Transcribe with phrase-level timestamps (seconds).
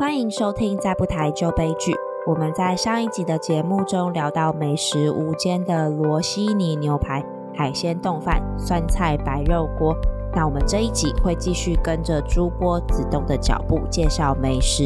[0.00, 1.92] 欢迎收听《再不台就悲剧》。
[2.26, 7.22] 我们在上一集的节目中聊到美食无间的罗西尼牛排、
[7.54, 9.94] 海鲜冻饭、酸菜白肉锅。
[10.34, 14.84] 那我们这一集会继续跟着朱波子东的脚步介绍美食，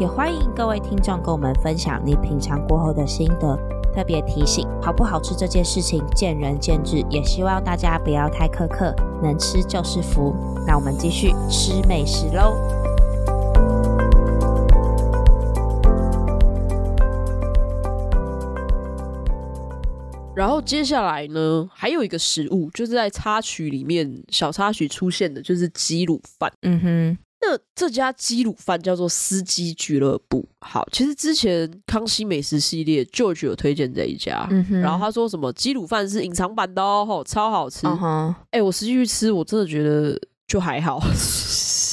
[0.00, 3.56] 也欢迎各位听众跟我们分享你品尝过后的心得。
[3.94, 8.92] 特别提醒，好不好吃这件事情见仁见智，也希望大家不要太苛刻，
[9.22, 10.34] 能吃就是福。
[10.66, 12.56] 那我们继续吃美食喽。
[20.36, 26.52] 然后接下来呢，还有一个食物，就是在插曲里面小插曲出现的，就是鸡卤饭。
[26.60, 27.18] 嗯哼。
[27.40, 30.46] 那这家鸡卤饭叫做司机俱乐部。
[30.60, 37.86] 好，其实之前康熙美食系列 George 有推荐这一家，嗯、哼然后他说什么鸡卤饭是隐藏版的哦，超好吃。
[37.86, 38.34] 哎、uh.
[38.52, 41.00] 欸，我实际去吃，我真的觉得就还好，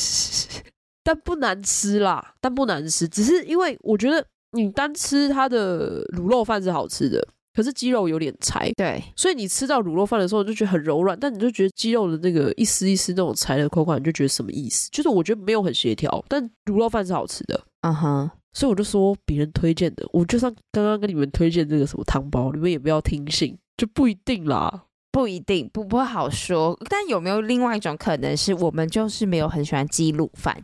[1.03, 7.25] 但不难吃啦，但不难吃，只是因为我觉得你单吃它的卤肉饭是好吃的。
[7.53, 14.89] 可是鸡肉有点柴，对，所以你吃到卤肉饭的时候，你就觉得很柔软，但你就觉得鸡肉的那个一丝一丝那种柴的口感，你就觉得什么意思？
[14.91, 18.29] 就是我觉得没有很协调，但卤肉饭是好吃的，嗯哼、uh。
[18.29, 18.31] Huh.
[18.55, 26.79] 所以我就说别人推荐的，我就像刚刚跟你们推荐这个什么汤包，你们也不要听信，就不一定啦，不一定，不不好说。
[26.87, 30.61] 但有没有另外一种可能是我们就是没有很喜欢鸡卤饭？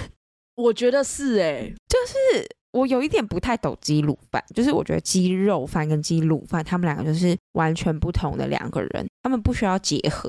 [0.56, 2.59] 我觉得是哎、欸，就是。
[2.72, 10.28] 我有一点不太懂鸡卤饭，就是我觉得鸡肉饭跟鸡卤饭，他们两个就是完全不同的两个人，他们不需要结合，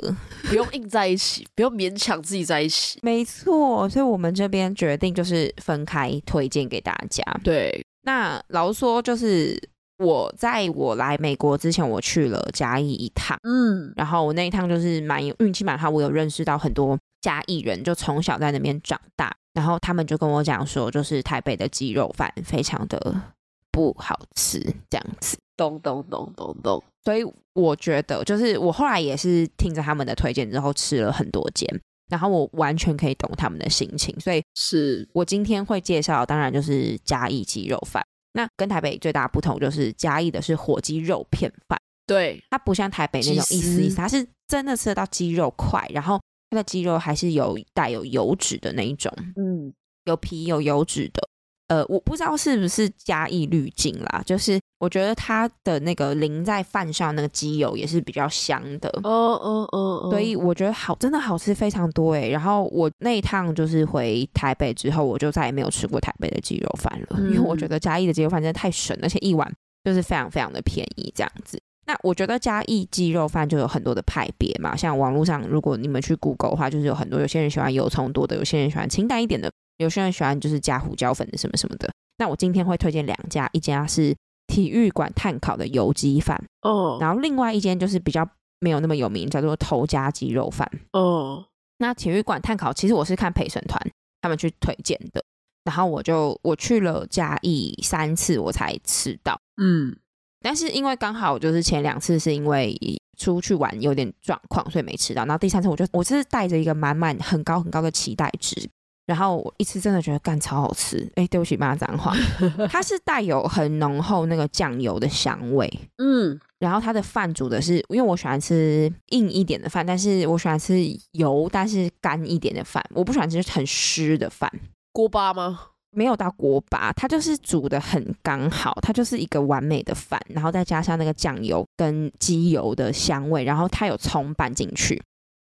[0.50, 3.00] 不用硬在一起，不用勉强自己在一起。
[3.04, 7.24] 没错，所以我们这边决定就是分开推荐给大家。
[7.44, 9.56] 对，那老实说，就是
[10.00, 19.32] 我在我来美国之前，我去了嘉义一趟，嗯，然后我那一趟就是蛮有运气蛮好，我有认识到很多嘉义人，就从小在那边长大。
[19.54, 23.22] 然后他们就跟我讲说，就是台北的鸡肉饭非常的
[23.70, 25.38] 不好吃，这样子。
[25.58, 26.82] 咚咚咚咚咚。
[27.04, 31.68] 所以我觉得，就是我后来也是听着他们的推荐之后吃了很多间，
[32.10, 34.18] 然后我完全可以懂他们的心情。
[34.20, 38.02] 所以是我今天会介绍，当然就是嘉义鸡肉饭。
[38.34, 41.78] 那跟台北最大不同就是嘉义的是火鸡肉片饭，
[42.08, 46.18] 对，它不像台北那种一丝一丝，它是真的吃得到鸡肉块，然后。
[46.52, 49.74] 它的鸡肉还是有带有油脂的那一种，嗯，
[50.04, 51.28] 有皮有油脂的。
[51.70, 58.90] 呃，我不知道是不是嘉义滤镜啦，就是我觉得它的那个淋在饭上那个鸡油也是比较香的。
[59.04, 62.30] 哦哦哦，所以我觉得好，真的好吃非常多诶。
[62.30, 69.50] 然后我那一趟就是回台北之后，我就再也没有吃过台北的鸡肉饭了，嗯、因为我觉得嘉义的鸡肉饭真的太神，而且一碗
[69.86, 71.58] 就是非常非常的便宜，这样子。
[71.92, 81.92] 那我觉得嘉义鸡肉饭就有很多的派别嘛，像网络上如果你们去 Google 的话，就是有很多，有些人喜欢油葱多的，有些人喜欢清淡一点的，有些人喜欢就是加胡椒粉的什么什么的。
[82.18, 84.16] 那我今天会推荐两家，一家是
[84.48, 88.26] 体育馆炭烤的油鸡饭哦，然后另外一间就是比较
[88.62, 91.44] 没有那么有名，叫做头家鸡肉饭哦。
[91.80, 93.78] 那体育馆炭烤其实我是看陪审团
[94.22, 95.22] 他们去推荐的，
[95.66, 99.98] 然后我就我去了嘉义三次我才吃到，嗯。
[100.42, 102.76] 但是因为刚好就是前两次是因为
[103.18, 105.24] 出去玩有点状况，所以没吃到。
[105.26, 108.70] 然后第三次我就我是带着一个满满很高很高的期待值，
[109.06, 111.08] 然后我一吃真的觉得干超好吃。
[111.16, 112.16] 哎，对不起，骂脏话。
[112.70, 116.40] 它是带有很浓厚那个酱油的香味，嗯。
[116.60, 120.76] 然后它的饭煮的是，因为我喜欢吃硬一点的饭，但是我喜欢吃
[121.14, 124.48] 油但是干一点的饭，我不喜欢吃很湿的饭。
[124.92, 125.60] 锅巴吗？
[125.92, 135.02] 没有到锅巴，它就是煮的很刚好，它就是一个完美的饭，然后再加上那个酱油跟鸡油的香味，然后它有葱拌进去，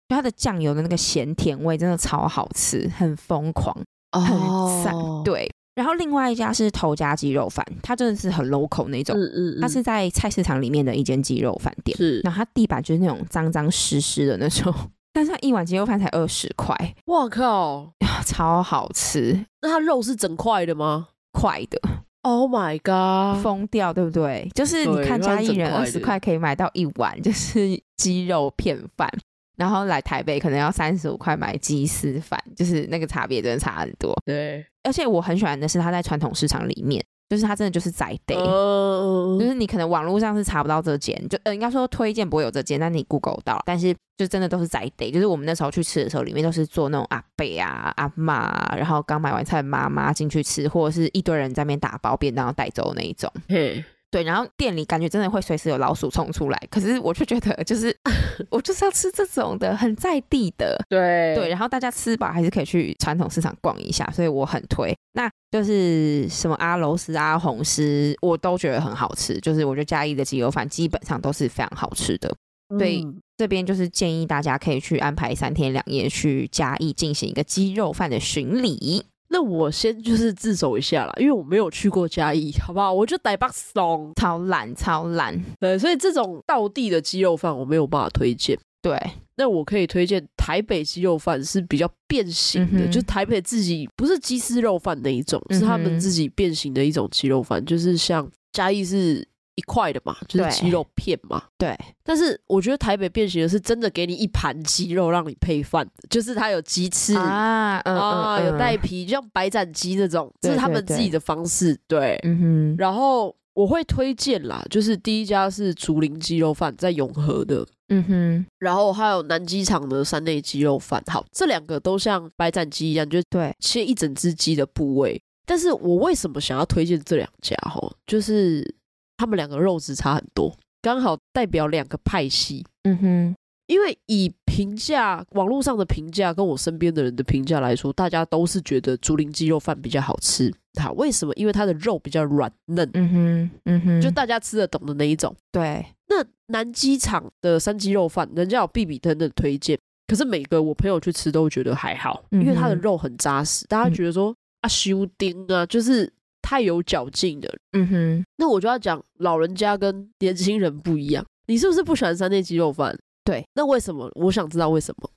[0.09, 3.75] 它的酱油的那个咸甜味真的超好吃，很疯狂，
[4.12, 4.94] 很赞。
[4.94, 5.24] Oh.
[5.24, 14.74] 对，然后另外一家是头家鸡肉饭，它真的是很 local 那种，嗯嗯嗯，它是在菜市场里面的一间鸡肉饭店，是，然后它地板就是那种脏脏湿湿的那种。
[15.14, 17.92] 但是它一碗鸡肉饭才二十块，我靠，
[18.26, 19.46] 超好吃！
[19.62, 21.10] 那它肉是整块的吗？
[21.34, 21.80] 块的
[22.24, 24.50] ，Oh my god，疯掉对不对？
[24.54, 29.10] 就是你看嘉义人二十块可以买到一碗， 就是鸡肉片饭，
[29.58, 34.14] 然后来台北可能要三十五块买鸡丝饭，就是那个差别真的差很多。
[34.25, 37.04] 对，而且我很喜欢的是它在传统市场里面。
[37.31, 45.10] 就是它真的就是在地，uh, 就是你可能网络上是查不到这间，就呃应该说推荐不会有这间，但你 Google 到，但是就真的都是在地。
[45.10, 53.31] 就是我们那时候去吃的时候，里面都是做那种阿伯啊、阿妈啊，然后刚买完菜的妈妈进去吃，或者是一堆人在那边打包便当带走那一种。
[53.48, 53.81] 嘿，
[54.12, 57.96] 对，然后店里感觉真的会随时有老鼠冲出来，可是我就觉得就是
[58.52, 60.78] 我就是要吃这种的，很在地的。
[60.90, 64.94] 对对，然后大家吃饱还是可以去传统市场逛一下，所以我很推。
[65.13, 69.40] 那就是什么阿楼丝、阿红丝，我都觉得很好吃。
[69.40, 72.30] 就是我觉得嘉义的鸡肉饭基本上都是非常好吃的。
[72.78, 73.06] 所以
[73.38, 79.06] 这边就是建议大家可以去安排三天两夜去嘉义进行一个鸡肉饭的巡礼。
[79.31, 82.92] 那我先就是自首一下啦，因为我没有去过嘉义，好不好？
[82.92, 85.42] 我就台北送，超懒超懒。
[85.60, 88.60] 对，所以这种道地的鸡肉饭我没有办法推荐。
[88.81, 88.98] 对，
[89.38, 99.25] 那我可以推荐台北鸡肉饭是比较变形的，嗯、就台北自己不是鸡丝肉饭那一种，是他们自己变形的一种鸡肉饭，就是像嘉义是。
[99.62, 101.44] 一块的嘛，就是鸡肉片嘛。
[101.56, 111.78] 对，但是我觉得台北变形的是真的给你一盘鸡肉让你配饭，就是它有鸡翅啊，嗯、啊，有带皮，就像白斩鸡那种，这是他们自己的方式。
[111.88, 112.75] 对，嗯哼。
[112.80, 118.46] 然后我会推荐啦，就是第一家是竹林鸡肉饭，在永和的，嗯哼。
[118.57, 125.22] 然后还有南机场的山内鸡肉饭，好，这两个都像白斩鸡一样，就对，切一整只鸡的部位。
[125.46, 127.56] 但是我为什么想要推荐这两家？
[127.69, 128.75] 吼，就是。
[129.21, 130.51] 他们两个肉质差很多，
[130.81, 132.65] 刚好代表两个派系。
[132.85, 133.35] 嗯哼，
[133.68, 140.51] 因为以评价网络上的评价跟我身边的人的评价来说，大家都是觉得竹林鸡肉饭比较好吃。
[140.81, 141.31] 好，为什么？
[141.35, 142.89] 因为它的肉比较软嫩。
[142.95, 145.35] 嗯哼，嗯哼，就大家吃得懂的那一种。
[145.51, 145.85] 对。
[146.07, 149.77] 那南机场的三鸡肉饭，人家有必比登的推荐，
[150.07, 153.68] 可是每个我朋友去吃都觉得还好，因为它的肉很扎实。
[153.68, 156.12] 大家觉得说、嗯、啊，修丁啊，就是。
[156.42, 161.26] 太有嚼劲的，嗯哼，那我就要讲老人家跟年轻人不一样。
[161.48, 162.98] 你是不是不喜欢三内鸡肉饭？
[163.24, 164.10] 对，那为什么？
[164.16, 165.10] 我想知道为什么。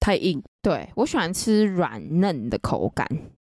[0.00, 0.42] 太硬。
[0.62, 3.06] 对，我喜欢吃软嫩的口感。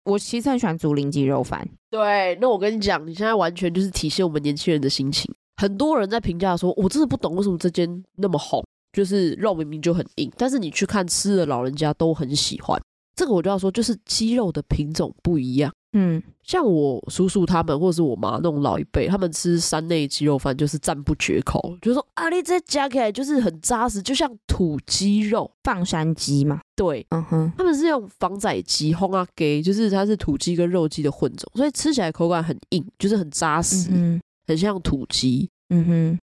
[0.05, 1.67] 我其实很喜欢竹林鸡肉饭。
[1.89, 5.33] 对，那我跟你讲，你现在完全就是体现我们年轻人的心情。
[5.55, 8.61] 很多人在评价说，我真的不懂为什么这间那么红，
[8.91, 12.77] 就是肉明明就很硬，但是你去看吃的老人家都很喜欢。
[13.15, 15.71] 这个我就要说，就是鸡肉的品种不一样。
[15.95, 26.59] 嗯，像我叔叔他们，或者是我妈那种老一辈，他们吃山内鸡肉饭就是赞不绝口，就说啊，你这夹起来就是很扎实，就像土鸡肉，放山鸡嘛。
[26.75, 35.47] 对，嗯哼，他们是用防仔鸡烘啊给，就是它是土鸡跟肉鸡的混种，所以吃起来口感很硬，就是很扎实，嗯、很像土鸡。
[35.69, 36.22] 嗯哼，那。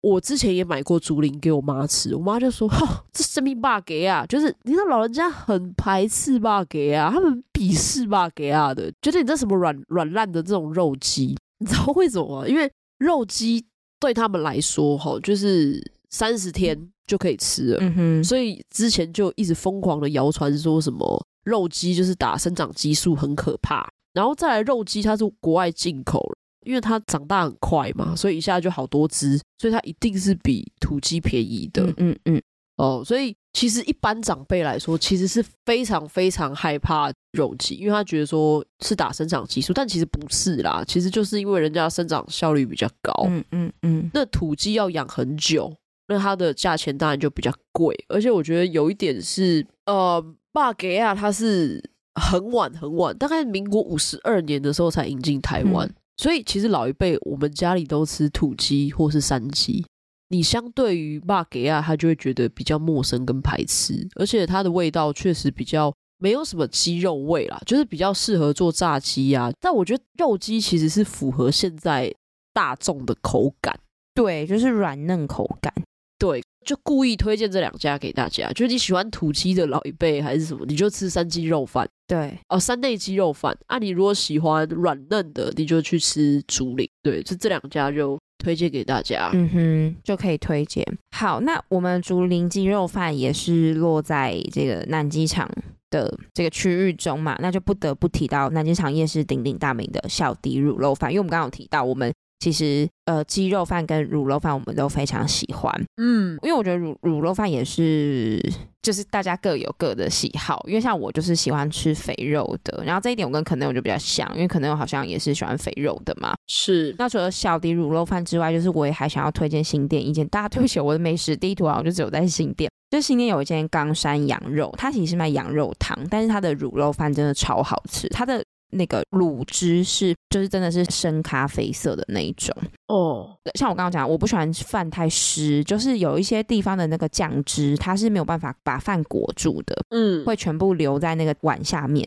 [0.00, 4.24] 我之前也买过竹林给我妈吃，我妈就说：“哈，这是命 bug 啊？
[4.26, 12.48] 就是你知道老人家很排斥 bug 啊，他们鄙视 bug 啊的，觉得你这什么软软烂的这种肉鸡，你知道为什么吗？
[12.48, 13.66] 因为肉鸡
[13.98, 26.24] 对他们来说，哈，就是三十天就可以吃了，嗯哼，所以之前就一直疯狂的谣传说什么肉鸡就是打生长激素很可怕，然后再来肉鸡它是国外进口。”
[26.68, 31.82] 因为它长大很快嘛，所以一下就好多只，所以它一定是比土鸡便宜的。
[31.82, 32.42] 嗯嗯，嗯
[32.76, 43.14] 哦，所以其实一般长辈来说，其实是非常非常害怕肉鸡，因为他觉得说是打生长激素，但其实不是啦，其实就是因为人家生长效率比较高。
[43.28, 45.74] 嗯嗯嗯，那土鸡要养很久，
[46.08, 50.22] 那它的价钱当然就比较贵，而且我觉得有一点是，呃，
[50.52, 51.82] 巴给亚，它是
[52.14, 55.88] 很晚很晚，大概民国五十二年的时候才引进台湾。
[55.88, 59.86] 嗯所以其实老一辈，我们家里都吃土鸡或是山鸡。
[60.30, 69.50] 你相对于肉鸡啊，他就会觉得比较陌生跟排斥，而且它的味道确实比较没有什么鸡肉味啦，就是比较适合做炸鸡啊。
[69.58, 72.14] 但我觉得肉鸡其实是符合现在
[72.52, 73.80] 大众的口感，
[74.12, 75.72] 对，就是软嫩口感。
[76.18, 78.50] 对，就故意推荐这两家给大家。
[78.50, 81.88] 就是你喜欢土鸡的老一辈还是什么，你就吃山鸡肉饭。
[82.08, 83.56] 对，哦，山内鸡肉饭。
[83.66, 86.88] 啊，你如果喜欢软嫩的，你就去吃竹林。
[87.02, 89.30] 对，就这两家就推荐给大家。
[89.34, 90.82] 嗯哼，就可以推荐。
[91.14, 95.46] 好，那我们竹林鸡肉饭也是落在这个南机场
[95.90, 102.10] 的这个区域中嘛，那就不得不提到南机场夜市鼎鼎大名的小迪乳肉饭，因为我们刚刚有提到我们。
[102.40, 108.40] 其实，呃，鸡肉饭跟卤肉饭我们都非常喜欢，嗯，因为我觉得卤卤肉饭也是，
[108.80, 110.64] 就是大家各有各的喜好。
[110.68, 116.32] 因为像我就是喜欢吃肥肉的，然后这一点我跟可能我就比较像，因为可能我好像也是喜欢肥肉的嘛。
[116.46, 116.94] 是。
[116.96, 122.70] 那除了小迪卤肉饭之外，就是我也还想要推荐新店一间，大家对不起，我的美食地图啊，我就只有在新店。
[122.90, 128.44] 就新店有一间冈山羊肉，它其实是卖羊肉汤，但是它的卤肉饭真的超好吃，它的。
[128.70, 132.54] 那个卤汁是，就是真的是深咖啡色的那一种
[132.88, 133.36] 哦。
[133.54, 142.06] 像我刚刚讲，我不喜欢饭太湿，就是有一些地方的那个酱汁，它是没有办法把饭裹住的，嗯，会全部留在那个碗下面，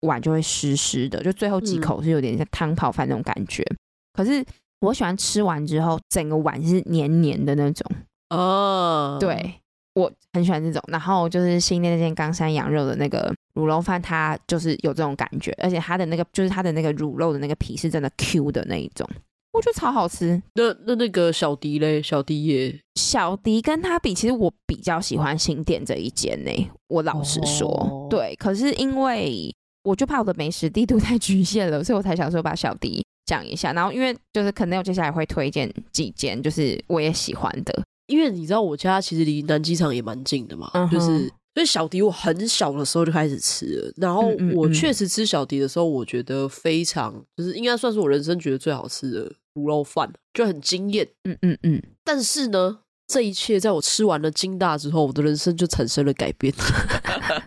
[0.00, 3.62] 碗就会湿湿的，就最后几口是有点像汤泡饭那种感觉。
[3.62, 3.78] 嗯、
[4.12, 4.44] 可是
[4.80, 7.90] 我喜欢吃完之后整个碗是黏黏的那种。
[8.30, 9.54] 哦，对，
[9.94, 10.82] 我很喜欢这种。
[10.88, 19.08] 然后就是新的那间冈山羊肉的那个卤肉饭，它就是有这种感觉，而且它的那个就是它的那个卤肉的那个皮是真的 Q 的那一种。
[19.52, 20.42] 我觉得超好吃。
[20.54, 26.70] 那那那个小迪嘞，小迪也小迪跟他比，其实我比较喜欢新店这一间呢。
[26.88, 28.34] 我老实说，哦、对。
[28.36, 33.74] 可是因为我就怕我的美食地图太局限了，所以我才想说把小迪讲一下。
[33.74, 37.82] 然后因为就是可能我接下来会推荐几间，就是我也喜欢的。
[38.06, 43.92] 因为你知道我家其实离南机场也蛮近的嘛，嗯、就是所以小迪我很小的时候就开始吃了。
[43.96, 49.32] 然后我确实吃小迪的时候，我觉得非常就是应该算是我人生觉得最好吃的。
[49.54, 51.82] 卤肉饭就很惊艳，嗯嗯嗯。
[52.02, 56.50] 但是呢，这一切在我吃完了金大之后，我的人生就产生了改变，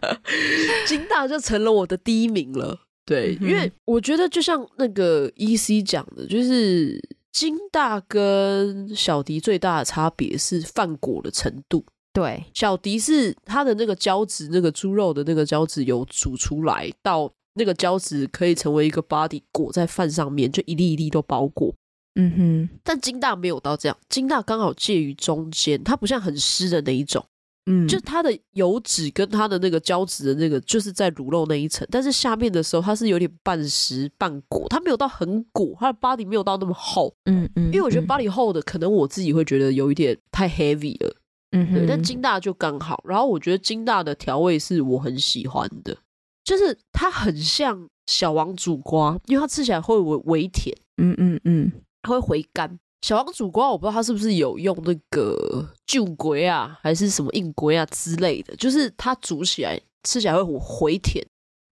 [0.85, 2.79] 金大就成了我的第一名了。
[3.07, 7.01] 对，因为我觉得就像那个 EC 讲的，就是
[7.35, 11.83] 金大跟小迪最大的差别是饭裹的程度。
[12.13, 21.75] 对，小迪是它的那个胶质，那个猪肉的那个胶质有煮出来，到那个胶质可以成为一个 body 裹在饭上面，就一粒一粒都包裹。
[22.17, 27.25] 嗯哼，但金大没有到这样，金大刚好介于中间，它不像很湿的那一种，
[27.65, 41.15] 嗯，就它的油脂跟它的那个胶质的那个，就是在卤肉那一层，但是下面的时候它是有点半实半裹，它没有到很裹，它的 body 没有到那么厚，嗯嗯，因为我觉得 body 厚的可能我自己会觉得有一点太 heavy 了，
[41.51, 45.97] 嗯哼，对，但金大就刚好，然后我觉得金大的调味是我很喜欢的，
[46.43, 51.71] 就是它很像小王煮瓜，因为它吃起来会微微甜，嗯嗯嗯。
[52.03, 52.77] 它会回甘。
[53.05, 61.23] 小王煮瓜，我不知道他是不是有用那个旧龟啊，还是什么硬龟啊之类的，就是它煮起来吃起来会回甜。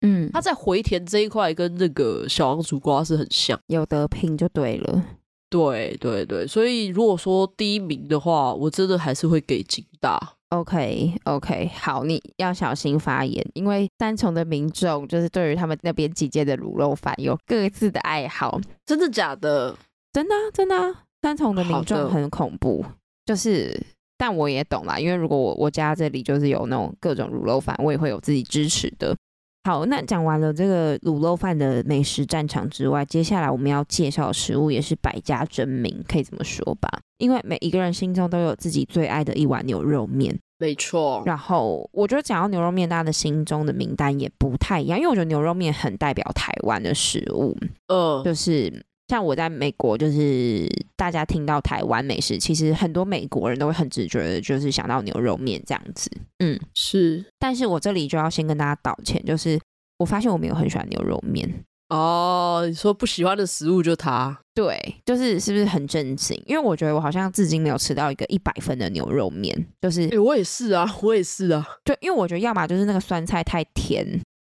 [0.02, 5.02] 嗯，它在回甜这一块跟那个小王煮瓜是很像，有得拼就对了。
[5.48, 10.34] 对对对，所以如果说第一名的话，我真的还是会给金大。
[10.50, 19.74] OK OK，好，你要小心发言，因为三重的民众就是对于他们那边几间的卤肉饭有各自的爱好，真的假的？
[20.12, 22.84] 真的、啊、真的、啊，三重的民众很恐怖，
[23.24, 23.80] 就是，
[24.18, 29.16] 但我也懂啦，因为如果我我家这里就是有那种各种卤肉饭，我也会有自己支持的。
[29.62, 36.88] 好，那讲完了这个卤肉饭的美食战场之外，接下来我们要介绍的食物也是百家争鸣，可以这么说吧？
[37.18, 41.22] 因为每一个人心中都有自己最爱的一碗牛肉面，没错。
[41.24, 48.84] 然后我觉得讲到牛肉面，大家的心中的名单也不太一样，因为我觉得牛肉面很代表台湾的食物，嗯、呃，就是。
[49.08, 50.66] 像我在美国，就是
[50.96, 56.10] 大家听到台湾美食，其实很多美国人都会很直觉的，就是想到牛肉面这样子。
[56.38, 57.24] 嗯，是。
[57.38, 59.60] 但是我这里就要先跟大家道歉，就是
[59.98, 61.64] 我发现我没有很喜欢牛肉面。
[61.90, 64.38] 哦，你说不喜欢的食物就它？
[64.54, 66.42] 对，就是是不是很震惊？
[66.46, 69.54] 因为我觉得我好像至今没有吃到一个一百分的牛肉面。
[69.82, 71.66] 就是，哎，我也是啊，我也是啊。
[71.84, 74.06] 对，因为我觉得要么就是那个酸菜太甜。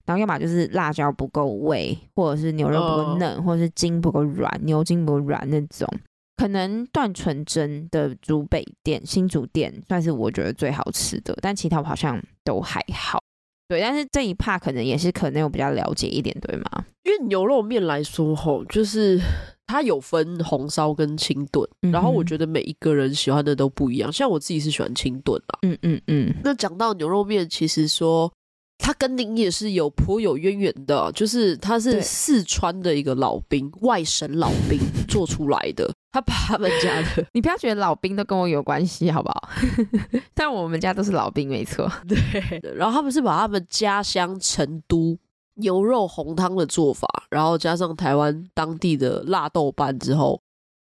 [0.05, 3.45] 然后要么就是辣椒不够味，或者是牛肉不够嫩，oh.
[3.45, 5.87] 或者是筋不够软，牛筋不够软那种。
[6.37, 13.19] 可能段纯真的竹北店、新竹店算是我觉得最好吃的，但其他我好像都还好。
[13.67, 16.83] 对，但是这一趴可能也是可能我比较了解一点，对吗？
[17.03, 19.19] 因为牛肉面来说，吼，就是
[19.67, 24.11] 它有分红烧跟清炖，嗯、然后我觉得每一个人喜欢的都不一样。
[24.11, 25.59] 像我自己是喜欢清炖啊。
[25.61, 26.33] 嗯嗯嗯。
[26.43, 28.31] 那讲到牛肉面，其实说。
[28.81, 35.89] 他跟您也是有颇有渊源的，就是他是四川的一个老兵，外省老兵做出来的。
[36.11, 39.49] 他把他们家的， 你不要觉得老兵都跟我有关系，好不好？
[40.33, 41.89] 但我们家都是老兵，没错。
[42.07, 42.17] 对，
[42.75, 45.17] 然后他们是把他们家乡成都
[45.55, 50.41] 牛肉红汤的做法，然后加上台湾当地的辣豆瓣之后。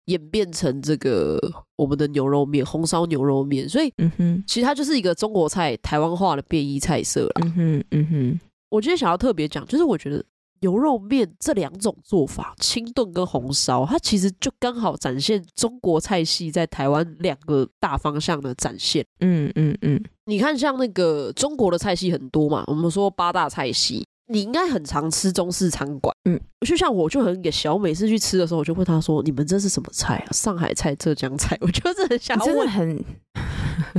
[0.06, 1.38] 演变成这个
[1.76, 7.42] 我们的牛肉面，红烧牛肉面，所以，嗯哼，其实它就是一个中国菜台湾化的变异菜色啦。
[7.42, 10.24] 嗯哼，嗯哼，我今天想要特别讲，就是我觉得
[10.60, 19.04] 牛肉面这两种做法，清炖跟红烧，它其实就刚好展现中国菜系在台湾两个大方向的展现。
[19.20, 24.06] 嗯嗯嗯，你看，像那个中国的菜系很多嘛，我们说八大菜系。
[24.26, 30.32] 你应该很常吃中式餐馆，嗯，就像我就很给小美次去吃的时候，我就问她说：“你们这是什么菜啊？
[30.32, 33.04] 上海菜、浙江菜？”我就是很想问，很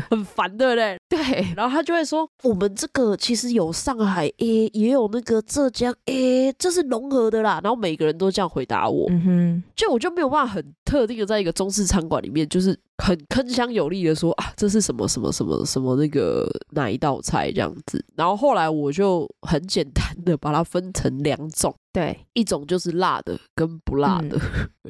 [0.09, 0.97] 很烦，对不对？
[1.09, 1.53] 对。
[1.55, 7.59] 然后他就会说，我们这个其实有上海，诶，也有那个浙江，诶，这是融合的啦。
[7.63, 18.03] 然后每个人都这样回答我，嗯哼，就我就没有办法很特定的在一个中式餐馆里面，就是很铿锵有力的说啊，这是什么什么什么什么那个哪一道菜这样子。
[18.15, 24.39] 然后后来我就很简单的把它分成两种，对，一种就是辣的跟不辣的，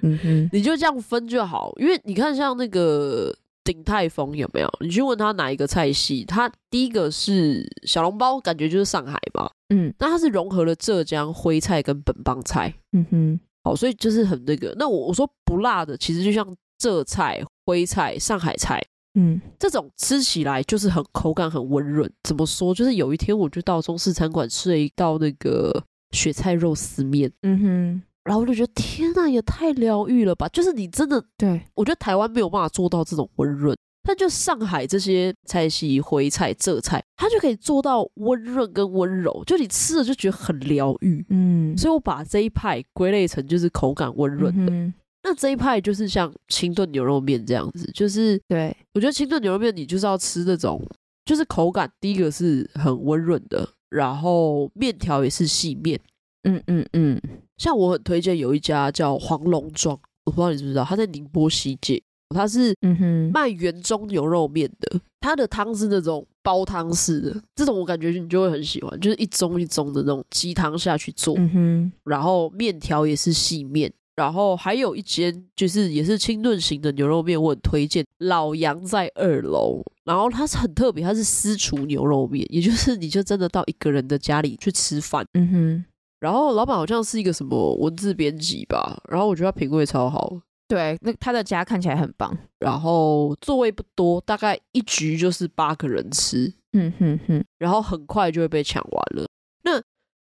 [0.01, 3.35] 嗯哼， 你就这样分就好，因为你看像那个。
[3.65, 4.71] 鼎泰丰有没有？
[4.79, 6.23] 你去问他哪一个菜系？
[6.23, 9.49] 他第一个是小笼包，感觉就是上海嘛。
[9.69, 12.71] 嗯，那它是融合了浙江徽菜跟本帮菜。
[12.93, 14.73] 嗯哼，好，所以就是很那个。
[14.77, 18.79] 那我我说不辣的，其实就像浙菜、徽菜、上海菜。
[19.15, 22.09] 嗯，这种吃起来就是很口感很温润。
[22.23, 22.75] 怎么说？
[22.75, 27.31] 就是有一天我就到中式餐馆吃了一道那个雪菜肉丝面。
[27.41, 28.03] 嗯哼。
[28.25, 30.49] 然后我就觉得天呐，也太疗愈了吧！
[30.49, 41.23] 就是你真的，对，我觉得台湾没有办法做到这种温润，但就上海这些菜系，徽菜、浙菜，它就可以做到温润跟温柔，就你吃了就觉得很疗愈。
[41.29, 44.73] 嗯，所以我把这一派归类成就是口感温润的。
[44.73, 44.91] 嗯、
[45.21, 50.83] 那这一派就是像清炖牛肉面这样子，就是对我觉得清炖牛肉面你就是要吃那种，
[51.25, 55.99] 就是口感第一个是很温润的，然后面条也是细面。
[56.45, 57.21] 嗯嗯嗯，
[57.57, 63.31] 像我很推荐有一家叫黄龙庄，我不知道你知不知道，它在宁波西街，它是嗯哼。
[63.33, 85.85] 卖原中牛肉面的，它的汤是那种煲汤式的，这种我感觉你就会很喜欢，就是一盅一盅的那种鸡汤下去做，嗯哼，然后面条也是细面，然后还有一间就是也是清炖型的牛肉面，我很推荐老杨在二楼，然后它是很特别，它是私厨牛肉面，也就是你就真的到一个人的家里去吃饭，嗯哼。
[86.25, 90.35] 然后老板好像是一个什么文字编辑吧，然后我觉得他品味超好，
[90.67, 99.27] 对，那他的家看起来很棒，然后座位不多，大概一局就是八个人吃，嗯哼哼，然后很快就会被抢完了。
[99.61, 99.79] 那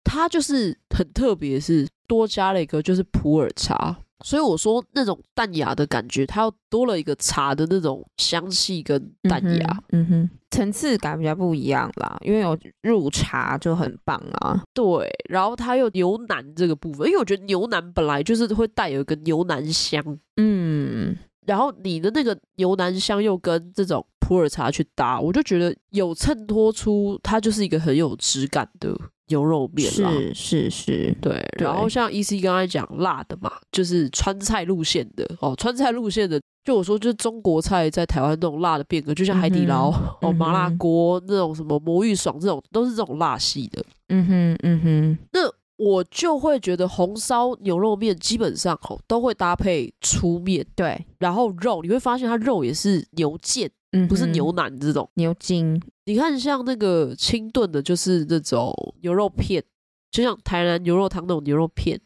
[0.03, 3.97] 他就是很特别，是多加了一个就是普洱茶。
[4.23, 12.17] 所以我说那种淡雅的感觉，它又多了一个茶的那种香气跟淡雅，嗯哼，嗯哼，层次感比较不一样啦。
[12.21, 15.07] 因为有入茶就很棒啊，对。
[15.29, 20.03] 然后它又牛腩这个部分，因为我觉得牛腩本来就是会带有一个牛腩香，
[20.37, 21.17] 嗯。
[21.45, 28.93] 然后你的那个牛腩香又跟这种普洱茶去搭，我就觉得有衬托出它就是一个很有质感的。
[29.29, 31.45] 牛肉面是是是，对。
[31.59, 43.83] 然后像 EC 刚才讲辣的嘛，就是川菜路线的哦，川菜路线的，就我说就是中国菜在台湾那种辣的变革，就像海底捞、嗯、 哦、麻辣锅那种什么魔芋爽这种，都是这种辣系的。
[44.09, 45.39] 嗯哼嗯哼，那
[45.77, 53.69] 我就会觉得红烧牛肉面基本上哦都会搭配粗面，对，然后肉你会发现它肉也是牛腱。
[54.07, 59.63] 不是牛腩这种牛筋，你看像那个清炖的，就是那种牛肉片，
[60.11, 61.99] 就像台南牛肉汤那种牛肉片，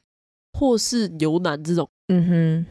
[0.54, 1.90] 或是牛腩这种。
[2.08, 2.66] 嗯哼。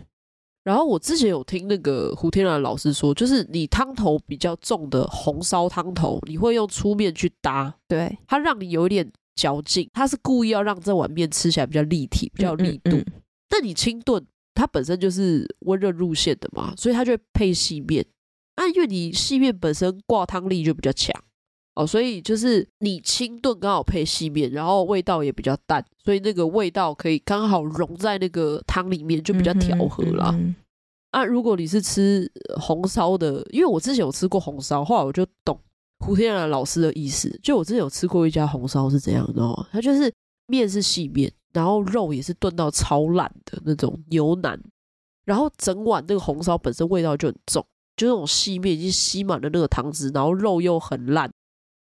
[0.63, 12.91] 然后我之前有听那个胡天然老师说，就是你汤头比较重的红烧汤头，你会用粗面去搭，对，它让你有一点嚼劲，它是故意要让这碗面吃起来比较立体，比较力度。
[12.91, 14.23] 那、嗯嗯嗯、你清炖，
[14.55, 18.05] 它本身就是温热入线的嘛，所以它就会配细面。
[18.61, 21.19] 那因为你细面本身挂汤力就比较强
[21.75, 30.31] 哦，所以就是你清炖刚好配细面，然后味道也比较淡，所以那个味道可以刚好融在那个汤里面，就比较调和啦。
[30.35, 30.55] 嗯嗯、
[31.13, 35.59] 啊，如果你是吃红烧的，因为我之前有吃过红烧，后来我就懂
[36.01, 37.31] 胡天然老师的意思。
[37.43, 40.13] 就我之前有吃过一家红烧是怎样的哦，它就是
[40.49, 44.61] 面是细面，然后肉也是炖到超烂的那种牛腩，
[45.25, 47.65] 然后整碗那个红烧本身味道就很重。
[48.01, 51.31] 就那种细面已经吸满了那个汤汁，然后肉又很烂，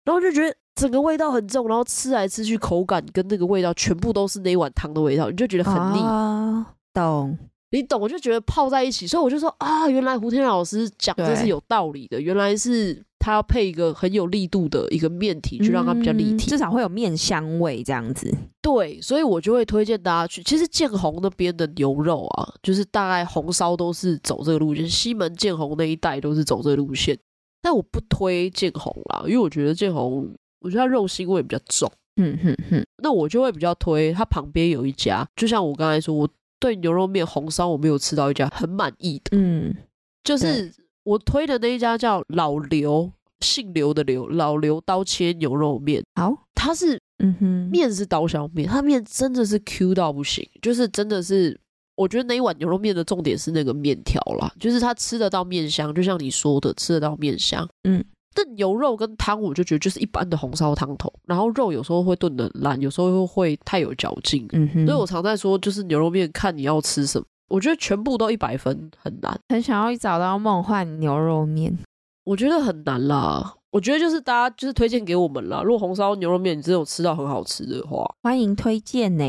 [0.05, 6.03] 然后就觉得整个味道很重，然后吃来吃去口感跟那个味道全部都是那一碗汤的味道，你就觉得很腻。
[6.03, 7.39] 啊，懂。
[7.73, 18.29] 你懂，我就觉得泡在一起，所以我就说啊，原来胡天老师讲这是有道理的，原来是他要配一个很有力度的一个面体，去让它比较立体，嗯，至少会有面香味这样子。
[18.61, 20.43] 对，所以我就会推荐大家去。
[20.43, 27.17] 其实建宏那边的牛肉啊，就是大概红烧都是走这个路线，西门建宏那一带都是走这个路线。
[27.63, 30.29] 但我不推建宏啦，因为我觉得建宏，
[30.61, 31.89] 我觉得它肉腥味比较重。
[32.17, 36.29] 嗯哼哼，那我就会比较推它旁边有一家，就像我刚才说我。
[36.61, 39.31] 对牛肉面红烧，我没有吃到一家很满意的。
[39.33, 39.75] 嗯，
[40.23, 46.05] 就是我推的那一家叫老刘，姓刘的刘，老刘刀切牛肉面。
[46.15, 51.59] 好，它是，嗯哼，面是刀削面，它面真的是 Q 到不行，就是真的是
[51.97, 57.67] 我觉得那一碗牛肉面的重点是那个面条啦，就是它吃得到面香，就像你说的，吃得到面香。
[57.85, 64.47] 嗯，但牛肉跟汤，我就觉得就是一般的红烧汤头，然后肉有时候会炖得很烂，有时候又会太有嚼劲。
[64.53, 71.77] 嗯哼，所以我常在说，就是牛肉面看你要吃什么，我觉得全部都一百分很难，很想要找到梦幻牛肉面，
[72.25, 73.55] 我觉得很难啦。
[73.71, 75.63] 我觉得就是大家就是推荐给我们啦。
[75.63, 79.25] 如果红烧牛肉面你真的有吃到很好吃的话，欢迎推荐呢。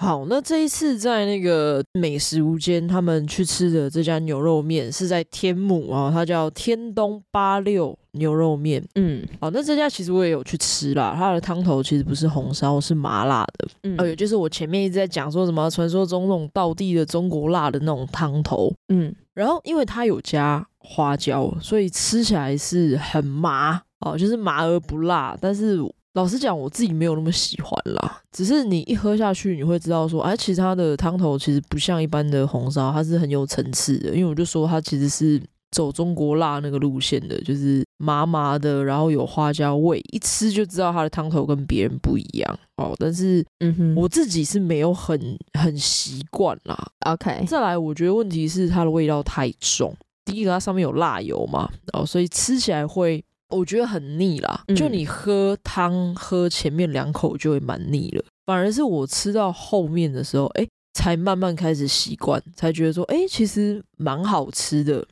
[0.00, 8.80] 好，那这一次在那个美食无间，他们去吃的这家牛肉面是在天母啊，它叫天东八六牛肉面。
[8.94, 13.68] 嗯，好，那这家其实我也有去吃啦，它的汤头其实不是红烧，是麻辣的。
[13.82, 18.72] 嗯，哎呦，就是我前面一直在讲说什么传说中那种道地的中国辣的那种汤头。
[18.90, 25.78] 嗯，然后因为它有加花椒，所以吃起来是很麻哦，就是麻而不辣，但是。
[26.14, 28.20] 老实讲，我自己没有那么喜欢啦。
[28.32, 34.08] 只是你一喝下去，你会知道说，哎，其实它的汤头其实不像一般的红烧，它是很有层次的。
[34.08, 42.96] 因为我就说它其实是走中国辣那个路线的，就是麻麻的，然后有花椒味，一吃就知道它的汤头跟别人不一样哦。
[42.98, 46.90] 但是，嗯哼，我自己是没有很很习惯啦。
[47.06, 49.94] OK，再来，我觉得问题是它的味道太重。
[50.28, 53.24] 第一个，它上面有辣油嘛，哦，所以吃起来会。
[53.50, 65.02] 我觉得很腻啦，就你喝汤喝前面两口就会蛮腻了，反而是我吃到后面的时候，哎，才慢慢开始习惯，才觉得说，哎，其实蛮好吃的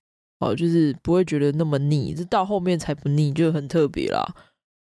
[0.41, 4.23] 哦，就是不会觉得那么腻，这到后面才不腻，就很特别啦。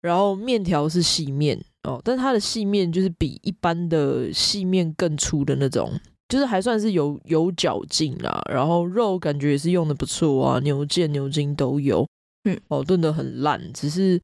[0.02, 5.94] 然后面条是细面哦，但它的细面就是比一般的细面更粗的那种，
[6.34, 8.42] 就是还算是有有嚼劲啦。
[8.52, 12.04] 然后肉感觉也是用的不错啊，牛腱、牛筋都有。
[12.46, 14.20] 嗯，哦，炖的很烂，只是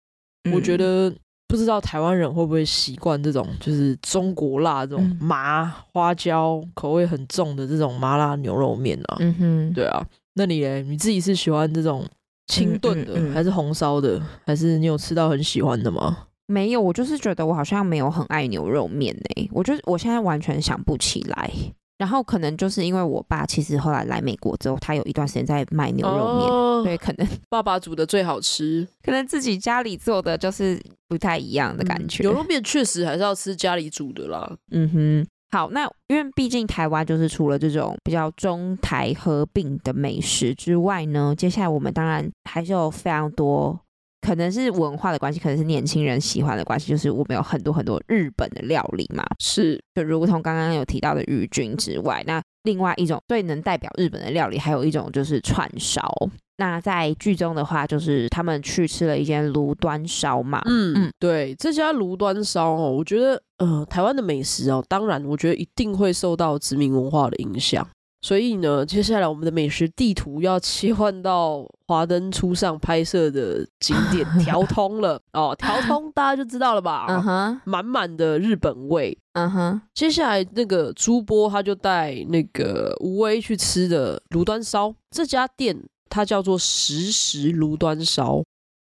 [0.52, 1.13] 我觉得
[1.48, 9.17] 不知道台湾人会不会习惯这种，就是中国辣这种麻花椒口味很重的这种麻辣牛肉面啊。
[9.19, 10.82] 嗯哼，对啊，那你嘞？
[10.82, 12.04] 你自己是喜欢这种
[12.48, 16.26] 清炖的，还是红烧的，还是你有吃到很喜欢的吗？
[16.48, 21.50] 没有，我就是觉得我好像没有很爱牛肉面诶，我就我现在完全想不起来。
[21.99, 32.23] 然后可能就是因为我爸其实后来来美国之后，他有一段时间在卖牛肉面，哦、 所以可能 爸爸煮的最好吃， 可能自己家里做的就是不太一样的感觉。
[32.23, 34.49] 嗯、牛肉面确实还是要吃家里煮的啦。
[34.71, 43.77] 嗯哼，好，那因为毕竟台湾就是除了这种比较中台合并的美食之外呢，接下来我们当然还是有非常多。
[44.21, 56.12] 可能是文化的关系，可能是年轻人喜欢的关系，就是我们有很多很多日本的料理嘛，是就如同刚刚有提到的鱼菌之外，那另外一种最能代表日本的料理，还有一种就是串烧。
[56.58, 67.88] 那在剧中的话，就是他们去吃了一间炉端烧嘛，嗯嗯，对，这家炉端烧哦，我觉得呃，台湾的美食哦，当然我觉得一定会受到殖民文化的影响。
[68.21, 77.05] 所以呢，接下来我们的美食地图要切换到华灯初上拍摄的景点条通了哦， 条通大家就知道了吧？
[77.08, 79.17] 嗯哼，满满的日本味。
[79.34, 88.43] 嗯哼，接下来那个朱波他就带那个吴威去吃的炉端烧，这家店它叫做时时炉端烧，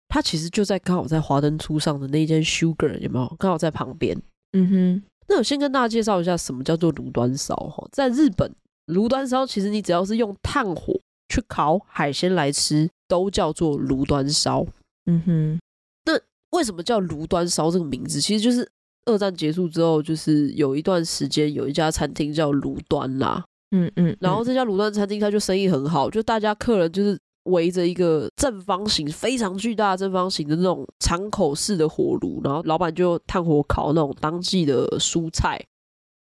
[0.07, 3.35] 它其实就在刚好在华灯初上的那间 Sugar 有没有？
[3.37, 4.17] 刚好在旁边。
[4.53, 8.49] 嗯哼，那我先跟大家介绍一下什么叫做炉端烧哈，在日本。
[8.87, 14.65] 炉端烧其实你只要是用炭火去烤海鲜来吃，都叫做炉端烧。
[15.05, 15.59] 嗯哼，
[16.05, 16.19] 那
[16.57, 18.19] 为什么叫炉端烧这个名字？
[18.19, 18.69] 其实就是
[19.05, 23.43] 二战结束之后，就是有一段时间有一家餐厅叫炉端啦。
[23.71, 35.61] 嗯嗯，然后这家炉端餐厅它就生意很好，就大家客人就是围着一个正方形、非常巨大正方形的那种敞口式的火炉，然后老板就炭火烤那种当季的蔬菜。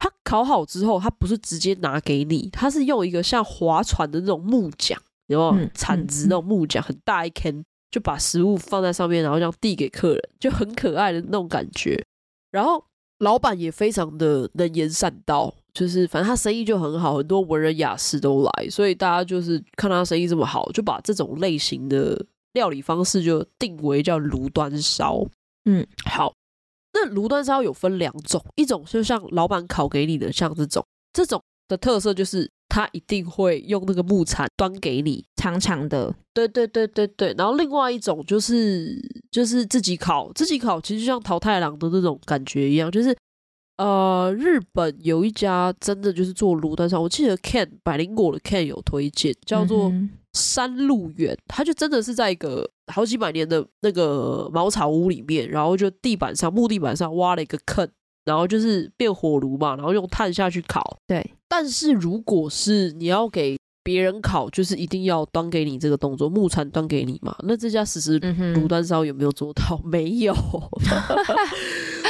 [0.04, 12.04] 它烤好之后，他不是直接拿给你，他是用一个像划船的那种木桨，有没有铲子那种木桨，很大一根，就把食物放在上面，然后这样递给客人，就很可爱的那种感觉。
[12.50, 12.84] 然后
[13.20, 25.24] 老板也非常的能言善道，就是反正他生意就很好，很多文人雅士都来，所以大家就是看他生意这么好，就把这种类型的料理方式就定为叫炉端烧。
[25.64, 26.34] 嗯，好。
[26.94, 37.34] 那炉端烧有分两种，一种就像老板烤给你的，像这种，这种的特色就是他一定会用那个木铲端给你，长长的，对对对对对。
[37.36, 38.96] 然后另外一种就是
[39.30, 43.16] 就是自己烤，自己烤其实就像桃太郎的那种感觉一样，就是
[43.76, 49.88] 呃，日本有一家真的就是做炉端烧，我记得 Ken 百灵果的 Ken 有推荐，叫做。
[49.90, 57.88] 嗯山路远，它就真的是在一个好几百年的那个茅草屋里面，然后就地板上木地板上挖了一个坑，
[58.24, 60.98] 然后就是变火炉嘛，然后用炭下去烤。
[61.06, 67.36] 对，但是如果是你要给别人烤，就是一定要端给你这个动作，木铲端给你嘛。
[67.44, 68.18] 那这家实时
[68.54, 69.80] 炉端烧有没有做到？
[69.84, 70.34] 嗯、没有。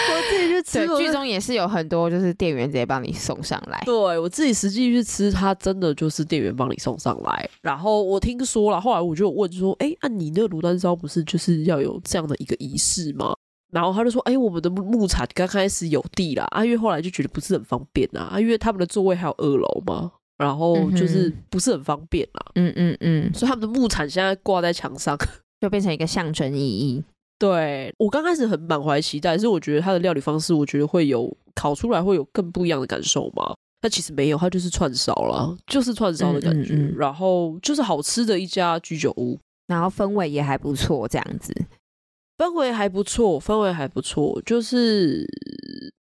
[0.06, 3.82] 我自己去吃，剧中也是有很多，就是店员直接帮你送上来。
[3.86, 7.48] 对，我自己实际去吃，它真的就是店员帮你送上来。
[7.62, 13.34] 然后我听说了，后来我就问说：“哎、欸，那、啊、你那个炉端烧不是就是要有这样的一个仪式吗？”
[13.72, 22.52] 然后他就说：“哎、欸，我们的木铲刚开始有地啦，啊，因为后来就觉得不是很方便啊，啊，因为他们的座位还有二楼嘛，然后就是不是很方便啦。
[22.54, 25.16] 嗯嗯嗯，所以他们的木铲现在挂在墙上，
[25.60, 27.02] 就变成一个象征意义。”
[27.36, 33.54] 对，我刚开始很满怀期待，是我觉得它的料理方式，我觉得会有烤出来会有更不一样的感受嘛。
[33.80, 41.52] 但其实没有，它就是串烧啦，就是串烧的感觉，嗯嗯嗯，然后就是好吃的一家居酒屋，然后氛围也还不错，这样子，
[42.38, 45.26] 氛围还不错，氛围还不错，就是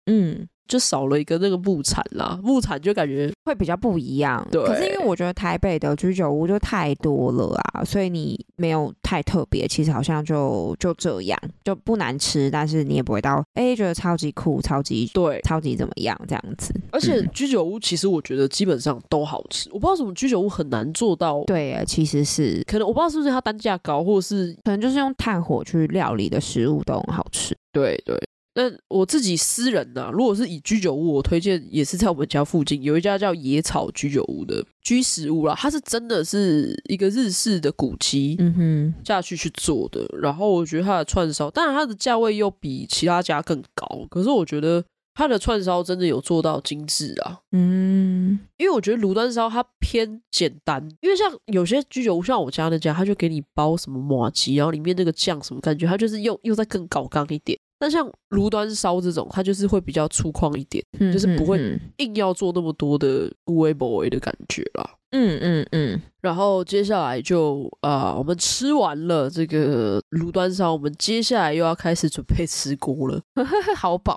[0.05, 0.47] 嗯。
[0.67, 4.45] 就少了一个那个木铲啦，木铲就感觉会比较不一样。
[4.51, 16.73] 对，可是因为我觉得台北的居酒屋就太多了啊，所以你没有太特别，其实好像就就这样，就不难吃，但是你也不会到哎、欸、觉得超级酷、超级对、超级怎么样这样子。
[16.91, 21.43] 而且居酒屋其实我觉得基本上都好吃，我不知道什么居酒屋很难做到。
[21.45, 27.55] 对，其实是可能我不知道是不是它单价高，或者是可能就是用炭火去料理的食物都很好吃。
[27.73, 28.17] 对对。
[28.53, 40.05] 那我自己私人呢、啊，如果是以居酒屋，我推荐也是在我们家附近有一家叫野草居酒屋的居食屋啦，它是真的是一个日式的古迹，嗯哼，下去去做的。
[40.21, 44.83] 然后我觉得它的串烧，当然它的价位又比其他家更高，可是我觉得
[45.13, 57.57] 它的串烧真的有做到精致啊，嗯，因为我觉得炉端烧它偏简单，因为像有些居酒屋，像我家那家，他就给你包什么麻吉，然后里面那个酱什么感觉，它就是又又再更高刚一点。
[57.81, 61.57] 但像炉端烧这种，它就是会比较粗犷一点，嗯、就是不会
[61.97, 64.87] 硬要做那么多的无微不为的感觉啦。
[65.13, 65.99] 嗯嗯嗯。
[66.21, 73.19] 然后接下来就啊、呃，我们吃完了这个炉端烧，我们接下来又要开始准备吃锅了，
[73.75, 74.15] 好饱。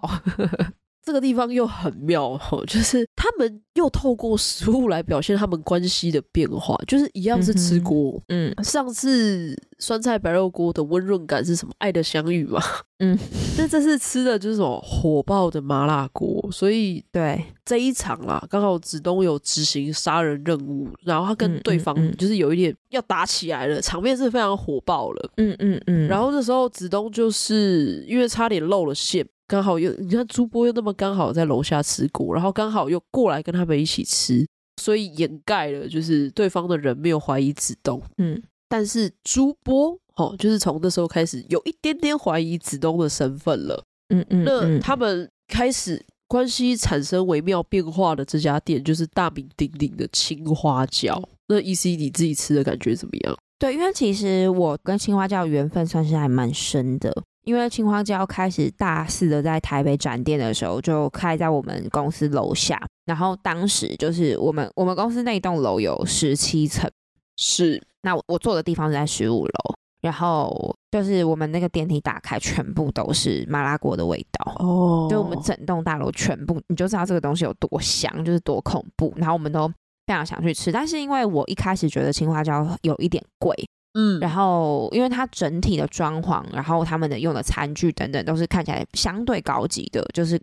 [1.05, 11.75] 这个地方又很妙哈，就是他们又透过食物来表现他们关系的变化，就是一样是吃锅，嗯，嗯，上次酸菜白肉锅的温润感是什么？
[11.79, 12.63] 爱的相遇嘛，
[13.01, 13.19] 嗯，
[13.59, 29.27] 那这次吃的就是什么火爆的麻辣锅，所以对这一场啦，刚好子东有执行杀人任务，然后他跟对方就是有一点要打起来了，场面是非常火爆了，嗯嗯嗯，然后这时候子东就是因为差点露了馅。
[29.55, 34.45] 刚好又你看朱波又那么刚好在楼下吃过，然后刚好又过来跟他们一起吃，
[34.83, 53.37] 所以掩盖了就是对方的人没有怀疑子东，嗯，但是朱波哦，就是从那时候开始有一点点怀疑子东的身份了，嗯嗯，那他们开始关系产生微妙变化的这家店就是大名鼎鼎的青花椒，那 EC 你自己吃的感觉怎么样？
[53.61, 57.23] 对，因为其实我跟青花椒缘分算是还蛮深的。
[57.45, 62.81] 因为青花椒开始大肆的在台北展店的时候，就开在我们公司楼下。
[63.05, 66.91] 然后当时就是我们我们公司那一栋楼有十七层，
[67.37, 69.53] 是那我坐的地方是在十五楼。
[70.01, 79.15] 然后就是我们那个电梯打开，全部都是麻辣锅的味道哦，就我们整栋大楼全部，你就知道这个东西有多香，就是多恐怖。
[79.17, 79.67] 然后我们都
[80.07, 83.57] 非常想去吃，但是因为我一开始觉得青花椒有一点贵。
[83.95, 90.41] 嗯，然后因为它整体的装潢，然后他们的用的餐具等等，都是看起来相对高级的，就是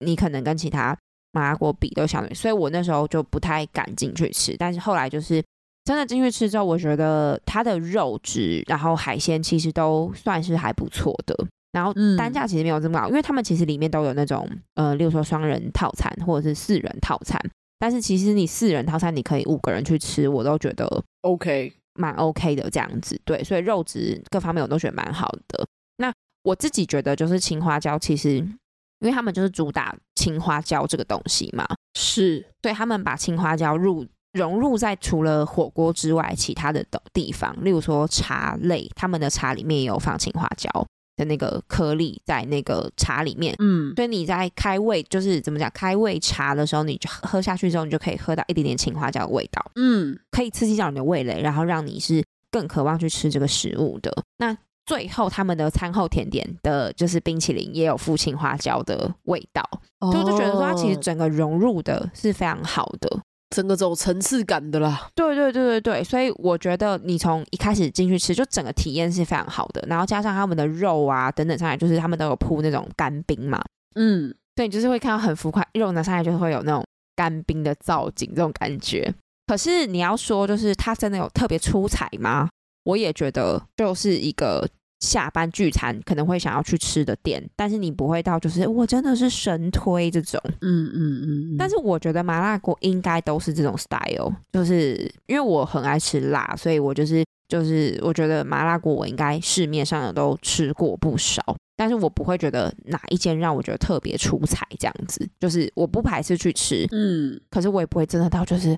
[0.00, 0.96] 你可能跟其他
[1.32, 4.56] 麻辣锅比都相对，所以我那时候就不太敢进去吃。
[4.56, 5.42] 但是后来就是
[5.84, 11.36] 真的进去吃之后，我觉得它的肉质，然后海鲜其实都算是还不错的。
[11.72, 17.36] 然后单价其实没有这么高，因为他们其实里面都有那种呃，例如说双人套餐或者是四人套餐，
[17.80, 21.72] 但是其实你四人套餐你可以五个人去吃，我都觉得 OK。
[21.94, 25.66] 蛮 OK 的这样子，对，所以肉质各方面我都觉得蛮好的。
[25.96, 40.68] 那我自己觉得就是青花椒，其实因为他们就是主打青花椒这个东西嘛，是，对，他们把青花椒入融入在除了火锅之外其他的地方，例如说茶类，他们的茶里面也有放青花椒。
[41.16, 54.12] 的那个颗粒在那个茶里面，嗯，所以你在开胃，就是怎么讲，开胃茶的时候，你就喝下去之后，你就可以喝到一点点青花椒的味道，嗯，可以刺激到你的味蕾，然后让你是更渴望去吃这个食物的。
[54.38, 59.62] 那最后他们的餐后甜点的就是冰淇淋，也有附青花椒的味道，
[60.00, 63.22] 所以我就觉得说它其实整个融入的是非常好的。
[63.50, 69.84] 整个走层次感的啦，对对对对对，所以我觉得你从一开始进去吃，就整个体验是非常好的。
[69.88, 73.62] 然后加上他们的肉啊等等上来，就是他们都有铺那种干冰嘛，
[73.94, 79.14] 嗯，对，就是会看到很浮夸，肉拿上来就会有那种干冰的造景这种感觉。
[79.46, 82.48] 可是你要说，就是它真的有特别出彩吗？
[82.84, 84.68] 我也觉得就是一个
[85.00, 91.56] 下班聚餐可能会想要去吃的店，但是你不会到就是我真的是神推这种，嗯嗯嗯，嗯。
[91.58, 101.42] 但是我觉得麻辣锅应该都是这种 style，就是因为我很爱吃辣，所以我就是就是我觉得麻辣锅我应该市面上的都吃过不少，
[101.76, 108.74] 但是我不会觉得哪一间让我觉得特别出彩这样子，就是我不排斥去吃，嗯，可是我也不会真的到就是。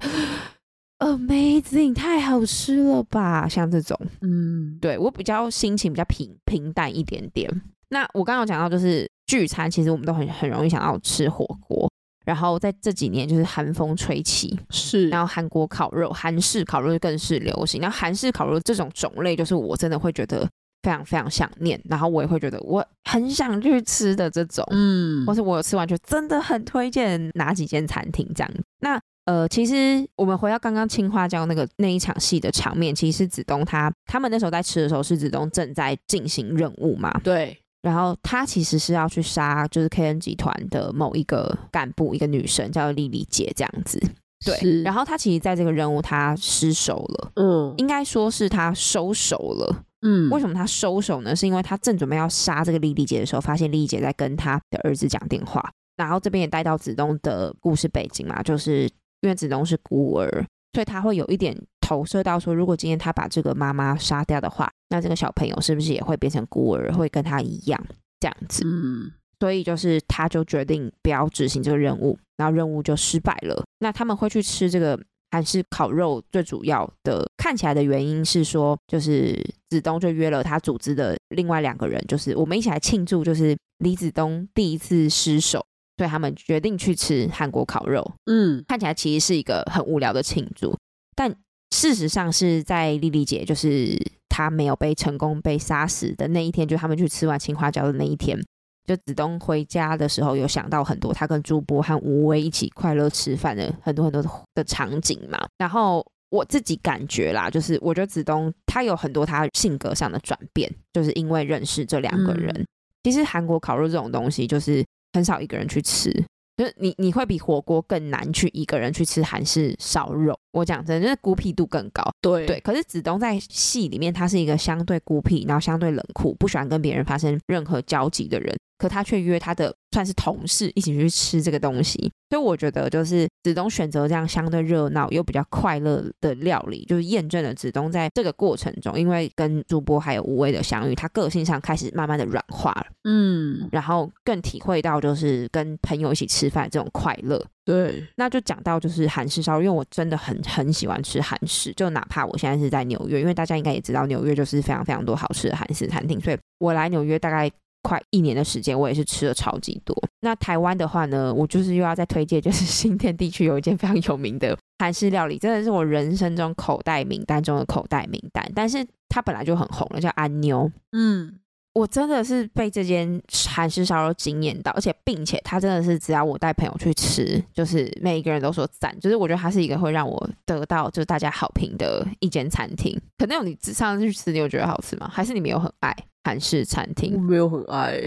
[0.98, 3.46] Amazing，太好吃了吧！
[3.46, 7.50] 像这种，嗯，对，我比较心情比较平平淡一点点。
[7.90, 11.90] 那我刚刚讲到，就是聚餐，其实我们都很很容易想要吃火锅。
[12.24, 17.80] 然后在这几年，就是寒风吹起，是，然后韩国烤肉、韩式烤肉更是流行。
[17.80, 20.48] 然后韩式烤肉这种种类，就是我真的会觉得
[20.82, 21.78] 非常非常想念。
[21.85, 28.50] 然后我也会觉得我很想去吃的这种，嗯，或是我有吃完就真的很推荐哪几间餐厅这样。
[28.80, 28.98] 那。
[29.26, 37.12] 呃，其实我们回到刚刚青花椒那个那一场戏的场面，其实是子东他他们那时候在吃的时候，是子东正在进行任务嘛？
[37.24, 37.58] 对。
[37.82, 44.00] 然后他其实是要去杀，就是 KN 集团的某一个干部，一个女生叫莉莉姐这样子。
[44.44, 44.82] 对。
[44.82, 50.30] 然后他其实在这个任务他失手了，嗯，应该说是他收手了，嗯。
[50.30, 51.34] 为什么他收手呢？
[51.34, 55.68] 是因为他正准备要杀这个莉莉姐的时候，发现莉莉姐在跟他的儿子讲电话。
[55.96, 58.88] 然后这边也带到子东的故事背景嘛，就是。
[59.26, 67.86] 因为子东是孤儿，所以他会有一点投射到说，如果今天他把这个妈妈杀掉的话，那这个小朋友是不是也会变成孤儿，会跟他一样
[68.20, 68.62] 这样子？
[68.64, 69.10] 嗯，
[69.40, 73.64] 所以就是他就决定不要执行这个任务，然后任务就失败了。
[73.80, 74.96] 那他们会去吃这个
[75.32, 85.65] 韩式烤肉，最主要的看起来的原因是说，就是子东就约了他组织的另外两个人，就是我们一起来庆祝，就是李子东第一次失手。
[85.96, 90.76] 所以他们决定去吃韩国烤肉，嗯，看起来其实是一个很无聊的庆祝，
[91.14, 91.35] 但
[91.70, 98.38] 事实上是在丽丽姐就是她没有被成功被杀死的那一天，就他们去吃完青花椒的那一天，
[98.87, 104.22] 就子东回家的时候有想到很多他跟朱波和吴威一起快乐吃饭的很多很多
[104.54, 112.52] 的场景嘛，然后我自己感觉啦，就是我觉得子东他有很多他性格上的转变，就是因为认识这两个人。
[112.54, 112.66] 嗯、
[113.02, 114.85] 其实韩国烤肉这种东西就是。
[115.16, 116.12] 很少一个人去吃，
[116.59, 120.38] 就是你你会比火锅更难去一个人去吃韩式烧肉。
[120.52, 122.02] 我讲真的，就是孤僻度更高。
[122.20, 128.55] 对对，可是子东在戏里面，他是一个相对孤僻，然后相对冷酷，不喜欢跟别人发生任何交集的人。
[128.78, 147.42] 可他却约他的算是同事一起去吃这个东西，所以我觉得就是子东选择这样相对热闹又比较快乐的料理，就是验证了子东在这个过程中，因为跟主播还有吴威的相遇，他个性上开始慢慢的软化了，嗯，然后更体会到就是跟朋友一起吃饭这种快乐。
[147.64, 157.50] 对，那就讲到就是韩式烧肉，因为我真的很很喜欢吃韩式，就哪怕我现在是在纽约，因为大家应该也知道纽约就是非常非常多好吃的韩式餐厅，所以我来纽约大概。
[157.87, 159.96] 快一年的时间，我也是吃了超级多。
[160.20, 168.44] 那台湾的话呢，我就是又要再推荐，就是新店地区有一间非常有名的韩式料理，真的是我人生中口袋名单中的口袋名单。
[168.57, 170.68] 但是它本来就很红了，叫安妞。
[170.90, 171.38] 嗯，
[171.76, 173.20] 我真的是被这间
[173.54, 178.98] 韩式烧肉惊艳到，而且并且它真的是只要我带朋友去吃，就是每一个人都说赞。
[178.98, 182.98] 就是我觉得它是一个会让我得到就是大家好评的一间餐厅。
[183.18, 185.06] 可能有你上次去吃，你有觉得好吃吗？
[185.12, 185.94] 还是你没有很爱？
[186.24, 188.00] 韩式餐厅我没有很爱，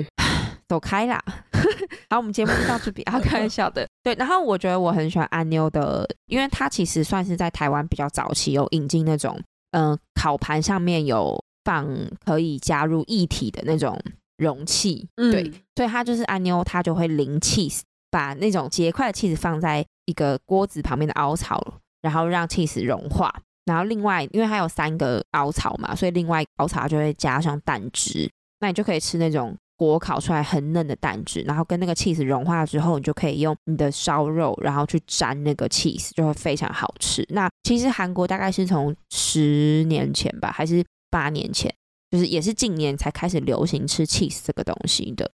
[0.67, 1.23] 走开啦。
[2.09, 3.87] 好，我们节目就到这里，啊，开玩笑的。
[4.01, 9.39] 对，然后我觉得我很喜欢安妞的，因为它其实算是在台湾比较早期有引进那种，
[9.73, 11.87] 嗯、呃，烤盘上面有放
[12.25, 13.99] 可以加入液体的那种
[14.37, 15.07] 容器。
[15.15, 21.61] 嗯、对，所以它就是安妞，它就会淋 cheese，把那种结块的 cheese 放在一个锅子旁边的凹槽，
[22.01, 23.33] 然后让 cheese 融化。
[23.65, 28.27] 然后另外，因为它有三个凹槽嘛，所以另外凹槽就会加上蛋汁，
[28.61, 37.23] 那你就可以吃那种锅烤出来很嫩的蛋汁，然后跟那个 cheese 融化之后，你就可以用你的烧肉，然后去沾那个 cheese，就会非常好吃。
[37.29, 41.73] 那其实韩国大概是从十年前吧，还是八年前，
[42.11, 45.31] 就是也是近年才开始流行吃 cheese 这个东西的。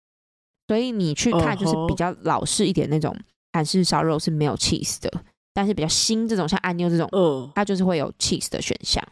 [0.69, 3.17] 所以你去看，就是比较老式一点那种
[3.53, 5.25] 韩式烧肉是没有 cheese 的。
[5.55, 9.07] 但是比较新这种像安妞这种，嗯，它就是会有 cheese 的选项，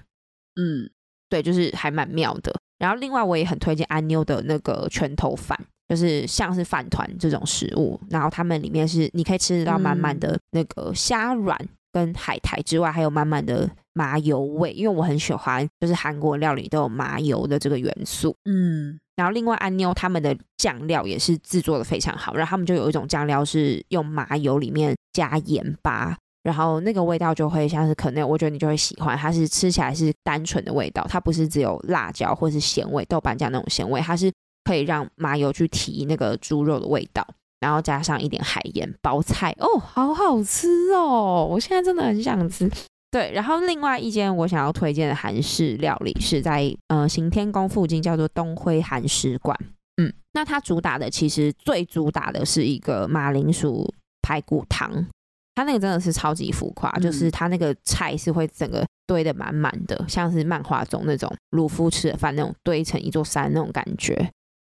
[0.56, 0.88] 嗯，
[1.28, 2.50] 对，就是还蛮妙的。
[2.78, 5.54] 然后另外我也很推荐安妞的那个拳头饭，
[5.86, 11.58] 就是像是饭团这种食物，然后他们里面是你可以吃得到满满的那个虾软，
[11.92, 18.34] 跟海苔之外，还有满满的麻油味，因为我很喜欢，就是韩国料理都有麻油的这个元素。
[18.44, 34.32] 嗯，然后另外安妞他们的酱料也是制作的非常好，然后他们就有一种酱料是用麻油里面加盐巴，然后那个味道就会像是可能我觉得你就会喜欢，它是吃起来是单纯的味道，它不是只有辣椒或是咸味、豆瓣酱那种咸味，它是
[34.64, 37.26] 可以让麻油去提那个猪肉的味道。
[37.60, 41.46] 然后加上一点海盐包菜哦，好好吃哦！
[41.48, 42.68] 我现在真的很想吃。
[43.10, 49.58] 对，然后另外一间我想要推荐的韩式料理是在呃行天宫附近，叫做东辉韩食馆。
[50.00, 53.92] 嗯，那它主打的其实最主打的是一个马铃薯
[54.22, 55.06] 排骨汤，
[55.56, 64.14] 它那个真的是超级浮夸，就是它那个菜是会整个堆得满满的，像是漫画中那种鲁夫吃的饭那种堆成一座山那种感觉。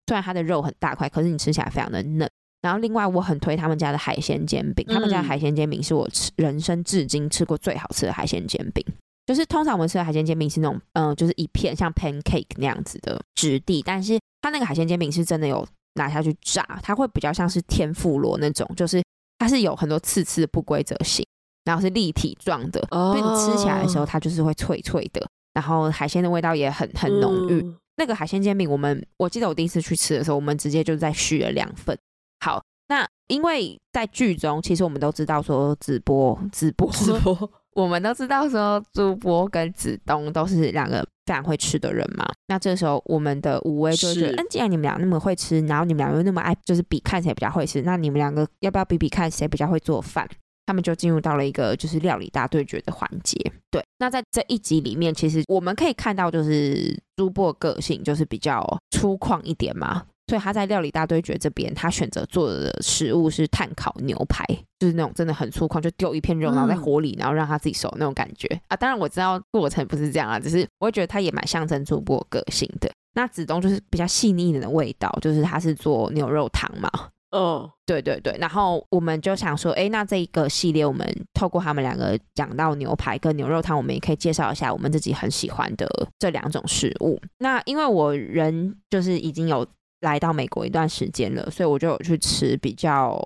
[0.08, 2.28] 虽然它的肉很大块，可是你吃起来非常的嫩。
[2.62, 8.86] 然后另外我很推他们家的海鲜煎饼，他们家的海鲜煎饼是我吃人生至今吃过最好吃的海鲜煎饼。
[9.26, 19.04] 就是通常我们吃的海鲜煎饼是那种，嗯、呃，就是一片像 pancake 那样子的质地，但是它那个海鲜煎饼是真的有拿下去炸，它会比较像是天妇罗那种，就是
[19.38, 21.24] 它是有很多刺刺的不规则形，
[21.64, 27.62] 然后是立体状的，所以你吃起来的时候它就是会脆脆的，然后海鲜的味道也很很浓郁。
[27.62, 31.96] 嗯、那个海鲜煎饼，我们我记得我第一次去吃的时候，我们直接就在续了两份。
[32.40, 42.26] 好，那因为在剧中，其实我们都知道说直播、直播、直播，我们都知道说朱波跟子东都是两个非常会吃的人嘛。
[42.48, 50.28] 那这时候，我们的五位就是，嗯，既然你们俩那么会吃，然后你们俩又那么爱，就是比看谁比较会吃，那你们两个要不要比比看谁比较会做饭？
[50.66, 53.36] 他们就进入到了一个就是料理大对决的环节。
[53.72, 60.04] 对，那在这一集里面，其实我们可以看到，就是朱波个性就是比较粗犷一点嘛。
[60.30, 64.46] 所以他在料理大对决这边，他选择做的食物是炭烤牛排，
[64.78, 68.78] 就是那种真的很粗犷，就丢一片肉，然后在火里，然后让他自己熟那种感觉啊。
[68.78, 72.88] 当然我知道过程不是这样啊，只是我会觉得他也蛮象征主播个性的。
[73.16, 76.88] 那子东就是比较细腻一点的味道，就是他是做牛肉汤嘛。
[77.32, 78.36] 嗯，对对对。
[78.40, 85.88] 然后我们就想说，哎，那这一个系列，我们透过他们两个讲到牛排跟牛肉汤，我们也可以介绍一下我们自己很喜欢的
[86.20, 87.20] 这两种食物。
[87.40, 89.66] 那因为我人就是已经有。
[90.02, 93.20] 来到美国一段时间了，所以我就有去吃比较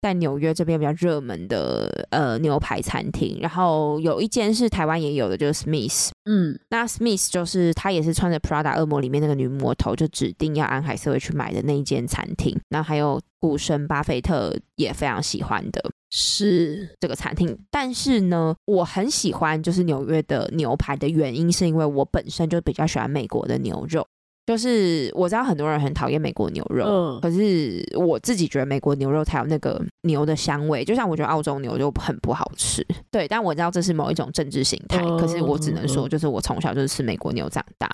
[0.00, 3.38] 在纽约这边比较热门的呃牛排餐厅。
[3.40, 6.10] 然后有一间是台湾也有的，就是 Smith。
[6.24, 12.56] 嗯，那 Smith 就是他也是穿着 Prada 恶魔里面那个女魔头，就指定要安海瑟薇去买的那一间餐厅。
[12.68, 17.58] 然后还有股神巴菲特也非常喜欢的是这个餐厅。
[17.70, 24.06] 但是呢，我很喜欢就是纽约的牛排的原因，是因为我本身就比较喜欢美国的牛肉。
[24.48, 33.28] 就是我知道很多人很讨厌美国牛肉，嗯，可是我自己觉得美国牛肉才有那个牛的香味，就像我觉得澳洲牛就很不好吃，对。
[33.28, 37.86] 但我知道这是某一种政治形态，可是我只能说，就是我从小就是吃美国牛长大，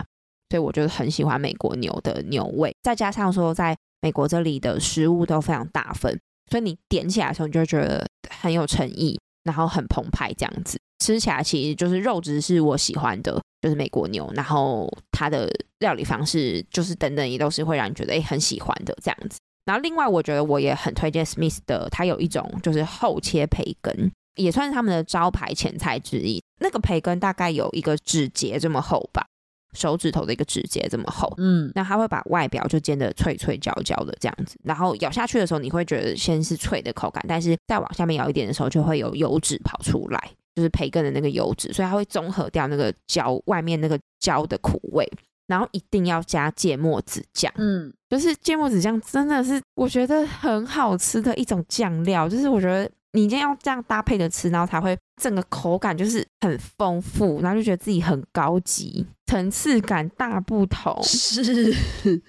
[0.49, 2.73] 所以我就很喜欢美国牛的牛味。
[2.85, 6.17] 再加上说，在美国这里的食物都非常大份，
[6.49, 10.79] 所以你点起来的时候，你就会觉得很有诚意，然后很澎湃这样子。
[11.05, 15.51] 吃起来其实就是肉质是我喜欢的，就是美国牛，然后它的
[15.81, 19.39] 料理方式就是等等也都是会让你觉得诶很喜欢的这样子。
[19.67, 26.43] 然后另外我觉得我也很推荐 Smith 的，它有一种就是厚切培根，也算是他们的招牌前菜之一。
[26.61, 29.27] 那个培根大概有一个指节这么厚吧，
[29.75, 31.31] 手指头的一个指节这么厚。
[31.37, 40.31] 嗯，那它会把外表就煎得脆脆焦焦的这样子，然后咬下去的时候你会觉得先是脆的口感，但是再往下面咬一点的时候就会有油脂跑出来。
[40.55, 45.11] 就是培根的那个油脂，所以它会综合掉那个焦外面那个焦的苦味，
[45.47, 61.01] 然后一定要加芥末子酱，嗯，就是芥末子酱真的是我觉得很好吃的一种酱料，就是我觉得你一定要这样搭配着吃，然后才会整个口感就是很丰富，然后就觉得自己很高级，层次感大不同。
[61.05, 61.73] 是，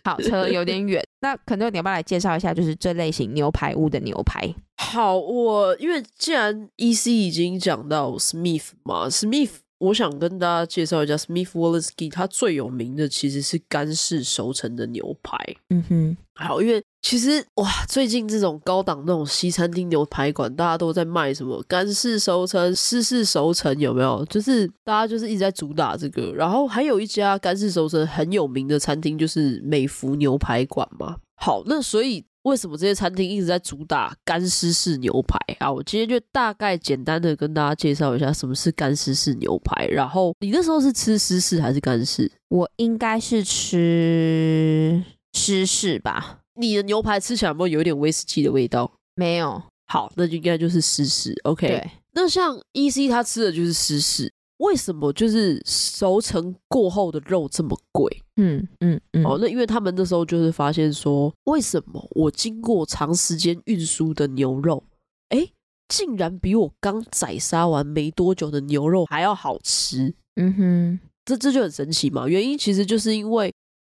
[0.04, 4.48] 好，扯有点远，那可能你要不要来介绍一下，就是这类型牛排屋的牛排？
[4.78, 15.38] 好，我因为既然 EC 已经讲到 Smith 嘛，Smith，我想跟大家介绍一下 Smith Wollensky，它最有名的其实是干式熟成的牛排。
[15.70, 24.24] 嗯哼，好，因为其实哇，最近这种高档那种西餐厅牛排馆，大家都在卖什么干式熟成、湿式熟成，有没有？
[24.26, 26.32] 就是大家就是一直在主打这个。
[26.34, 31.18] 然后还有一家干式熟成很有名的餐厅，就是美孚牛排馆嘛。
[31.36, 32.24] 好，那所以。
[32.46, 35.72] 为什么这些餐厅一直在主打干湿式牛排啊？
[35.72, 39.88] 我今天就大概简单的跟大家介绍一下什么是干湿式牛排。
[39.88, 42.32] 然后你那时候是吃湿式还是干式？
[42.50, 46.42] 我应该是吃湿式吧。
[46.58, 48.92] 你的牛排吃起来有没有有一点威士忌的味道？
[49.16, 51.34] 没有，好，那就应该就是湿式。
[51.46, 58.24] OK，对那像 EC 他吃的就是湿式，为什么就是熟成过后的肉这么贵？
[58.38, 59.26] 嗯嗯嗯。
[59.26, 64.84] 哦，那因为他们那时候就是发现说，为什么我经过长时间运输的牛肉，
[65.30, 65.48] 哎，
[65.88, 70.14] 竟然比我刚宰杀完没多久的牛肉还要好吃？
[70.36, 72.28] 嗯哼，这这就很神奇嘛。
[72.28, 73.54] 原因其实就是因为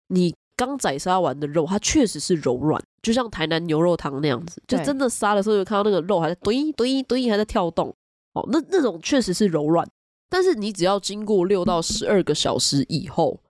[0.09, 0.33] 你。
[0.59, 7.93] 刚宰杀完的肉，它确实是柔软，就像台南牛肉汤那样子，就真的杀的时候，就看到那个肉还在堆堆堆，还在跳动。
[8.33, 9.87] 哦，那那种确实是柔软，
[10.29, 13.41] 但是你只要经过六到十二个小时以后，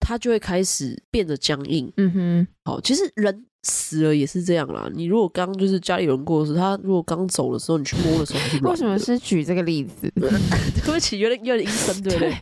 [0.00, 1.92] 它就会开始变得僵硬。
[1.96, 4.88] 嗯哼，好，其实人死了也是这样啦。
[4.94, 10.10] 你如果刚就是家里有人过世，他如果刚走的时候，你去摸的时候，为什么是举这个例子？
[10.16, 12.34] 对不起，有点有点阴森，对不对？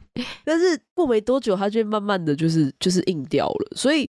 [0.44, 3.76] 但是过没多久，它就会慢慢的就是就是硬掉了。
[3.76, 4.08] 所以，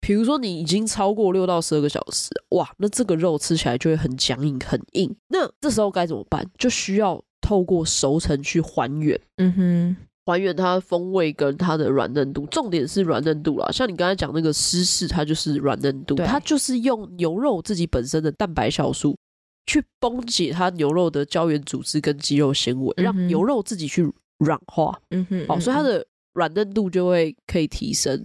[0.00, 5.14] 比如说你已经超过六到十二个小时，哇，那这个肉吃起来就会很僵硬、很硬。
[5.28, 6.44] 那这时候该怎么办？
[6.58, 9.18] 就需要透过熟成去还原。
[9.36, 9.96] 嗯哼。
[10.26, 13.66] 还原它的风味跟它的软嫩度，重点是软嫩度啦。
[13.72, 19.16] 像你刚才讲那个湿式，它就是软嫩度，它就是用牛肉自己本身的蛋白酵素
[19.64, 25.00] 去崩解它牛肉的胶原组织跟肌肉纤维，嗯、让牛肉自己去软化。
[25.12, 28.22] 嗯哼，好，所以它的软嫩度就会可以提升。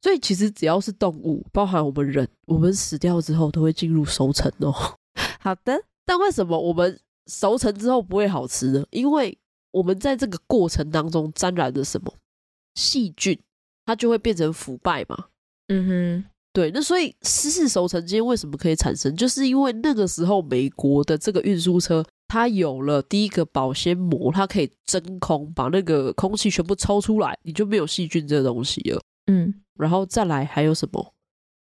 [0.00, 4.72] 所以其实只要是动物，包含我们人，我们死掉之后都会进入熟成哦。
[5.40, 8.86] 好的， 但为什么我们熟成之后不会好吃的？
[8.90, 9.36] 因为
[9.70, 12.14] 我们在这个过程当中沾染了什么
[12.74, 13.38] 细菌，
[13.86, 15.26] 它就会变成腐败嘛。
[15.68, 16.70] 嗯哼，对。
[16.70, 19.16] 那所以湿式熟成间为什么可以产生？
[19.16, 29.02] 就是因为那个时候美国的这个运输车，它有了第一个保鲜膜，它可以真空把那个空气全部抽出来，你就没有细菌这个东西了。
[29.26, 31.14] 嗯，然后再来还有什么？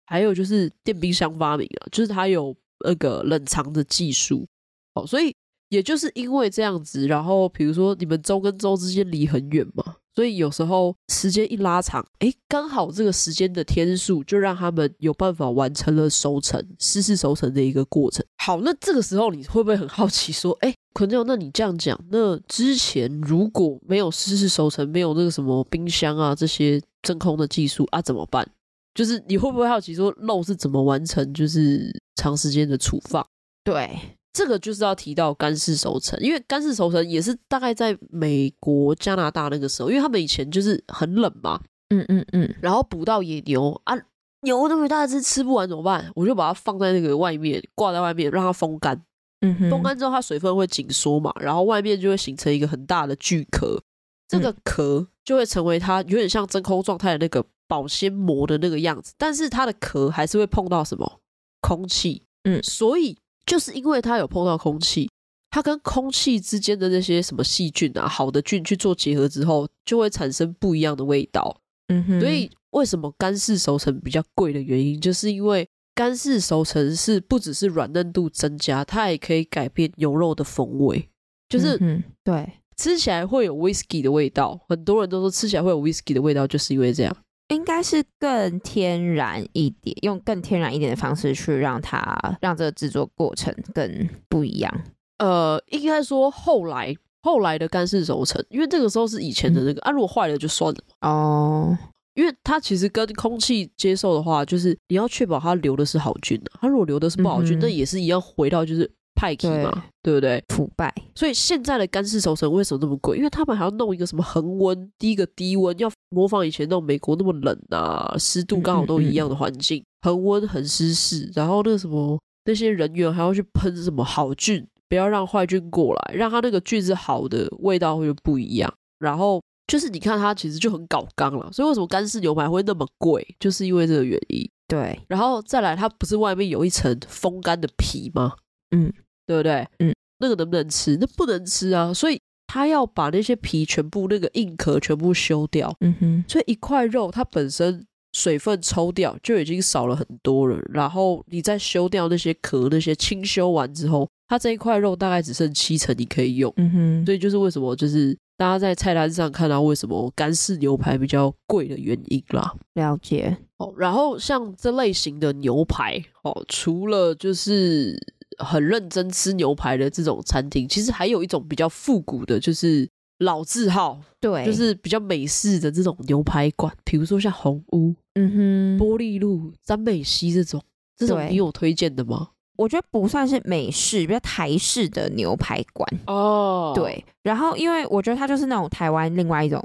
[0.07, 2.57] 还有就是电冰箱发明啊，就是它有
[2.87, 4.47] 那个冷藏的技术。
[4.95, 5.35] 哦，所以。
[5.69, 18.25] 也就是因为这样子，然后比如说你们州跟州之间离很远嘛，所以有时候时间一拉长，哎，刚好这个时间的天数就让他们有办法完成了熟成、私事熟成的一个过程。
[18.39, 28.49] 好，那这个时候你会不会很好奇说，哎，坤佑，那你这样讲，那之前如果没有私事熟成，没有那个什么冰箱啊这些真空的技术啊，怎么办？
[28.95, 33.25] 就是你会不会好奇说，肉是怎么完成就是长时间的储放？
[33.63, 34.18] 对。
[34.39, 43.97] 这个就是要提到干式熟成，因为干式熟成也是大概在美国、加拿大那个时候，因为他们以前就是很冷嘛，嗯嗯嗯，然后捕到野牛啊，
[44.43, 46.13] 牛那么大只吃不完怎么办？
[46.15, 49.03] 我就把它放在那个外面，挂在外面让它风干，
[49.41, 53.83] 嗯哼，风干之后它水分会紧缩嘛，然后外面就会形成一个很大的巨壳，
[54.29, 61.21] 这个壳就会成为它有点像真空状态的那个保鲜膜的那个样子，但是它的壳还是会碰到什么？
[61.61, 63.19] 空气，嗯，所以。
[63.49, 65.11] 就是因为它有碰到空气，
[65.51, 71.61] 它跟空气之间的那些什么细菌啊，好的菌去做结合之后，就会产生不一样的味道。
[71.89, 81.09] 嗯哼，所以为什么干式熟成比较贵的原因，就是因为干式熟成是不只是软嫩度增加，它也可以改变牛肉的风味，
[81.49, 84.61] 就是、嗯、对，吃起来会有 whisky 的味道。
[84.69, 87.17] 很多人都说吃起来会有 whisky 的味道，就是因为这样。
[87.49, 94.73] 应该是更天然一点，用更天然一点的方式去让它让这个制作过程更不一样。
[95.19, 101.77] 呃，应该说后来后来的干式熟成，因为这个时候是以前的那个、嗯、啊，如果坏了就算了哦。
[102.15, 108.91] 因为它其实跟空气接受的话，就是你要确保它留的是好菌的、啊，它如果留的是不好菌，嗯、那也是一样回到就是。
[109.19, 110.41] 派系嘛，对，不对？
[110.55, 113.17] 腐败，所以现在的干式熟成为什么那么贵？
[113.17, 128.73] 因为他们还要弄一个什么恒温，第一个低温，要模仿以前那种美国那么冷啊，湿度刚好都一样的环境，恒温恒湿式，然后那个什么那些人员还要去喷什么好菌，不要让坏菌过来，让它那个菌是好的，味道会不一样。
[129.01, 133.27] 然后就是你看它其实就很搞刚了，所以为什么干式牛排会那么贵？
[133.41, 134.49] 就是因为这个原因。
[134.69, 138.35] 对，然后再来，它不是外面有一层风干的皮吗？
[138.71, 138.93] 嗯。
[139.29, 139.69] 对不对？
[139.81, 140.97] 嗯，那个能不能吃？
[140.99, 141.93] 那不能吃啊！
[141.93, 145.71] 所以他要把那些皮全部那个硬壳全部修掉。
[145.81, 150.59] 嗯哼，所以一块肉它本身水分抽掉就已经少了很多了。
[150.73, 156.51] 然后你再修掉那些壳，那些清修完之后，它这一块肉大概只剩七成你可以用。
[156.57, 162.51] 嗯哼，所以就是为什么就是大家在菜单上看到为什么干式牛排比较贵的原因啦。
[162.73, 163.37] 了解。
[163.59, 167.95] 哦，然后像这类型的牛排哦，除了就是。
[168.39, 180.63] 很认真吃牛排的这种餐厅，其实还有一种比较复古的，就是老字号，对，就是比较美式的这种牛排馆，比如说像红屋、嗯哼、玻璃路、詹美西这种，
[180.97, 182.29] 这种你有推荐的吗？
[182.57, 186.73] 我觉得不算是美式，比较台式的牛排馆哦。
[186.75, 189.65] 对，然后因为我觉得它就是那种台湾另外一种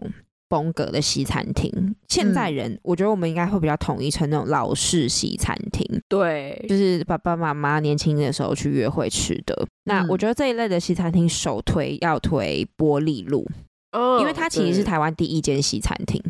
[0.54, 1.96] 风格的西餐厅。
[2.08, 5.84] 现在人，我觉得我们应该会比较统一成那种老式西餐厅。
[6.08, 9.66] 对，就是爸爸妈妈年轻的时候去约会吃的。
[9.86, 13.50] 那我觉得这一类的西餐厅首推要推玻璃路，
[13.94, 16.22] 哦，因为它其实是台湾第一间西餐厅。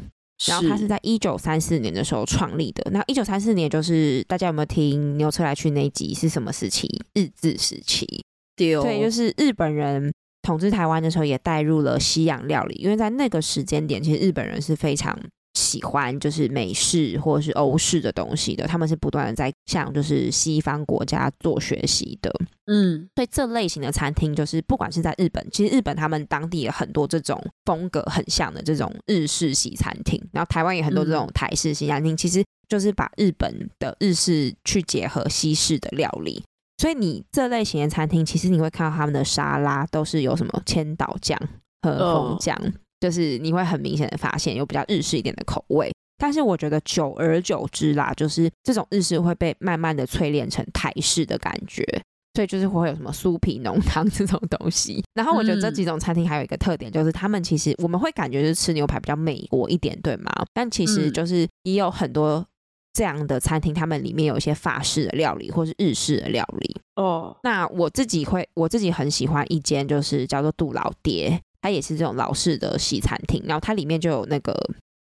[0.48, 2.90] 然后它是在一九三四年的时候创立的。
[2.92, 6.88] 那一九三四年就是大家有没有听牛车来去那一集是什么时期？
[7.14, 8.08] 日治时期。
[8.56, 10.14] 对，对，就是日本人
[10.44, 15.18] 统治台湾的时候也带入了西洋料理，因为在那个时间点，其实日本人是非常。
[15.56, 22.34] 喜欢就是美式或者是欧式的东西的，他们是不断的在向就是西方国家做学习的，
[22.66, 36.44] 嗯，所以这类型的餐厅就是不管是在日本，其实日本他们当地有很多这种风格很像的这种日式西餐厅，然后台湾也很多这种台式西餐厅，其实就是把日本的日式去结合西式的料理，
[36.84, 41.40] 所以你这类型的餐厅，其实你会看到他们的沙拉都是有什么千岛酱
[41.82, 42.54] 和红酱。
[42.58, 42.74] Oh.
[43.00, 51.86] 就是你会很明显的发现有比较日式一点的口味，但是我觉得久而久之啦，就是这种日式会被慢慢的淬炼成台式的感觉，
[52.34, 55.02] 所以就是会有什么酥皮浓汤 这种东西。
[55.14, 60.30] 然后我觉得这几种餐厅还有一个特点，就是他们其实我们会感觉是吃牛排比较美国一点，对吗？
[60.54, 62.46] 但其实就是也有很多
[62.94, 67.36] 这样的餐厅，他们里面有一些法式的料理或是日式的料理哦。
[67.44, 71.40] 那我自己会，我自己很喜欢一间，就是叫做杜老爹。
[71.62, 74.54] 它也是这种老式的西餐厅，然后它里面就有那个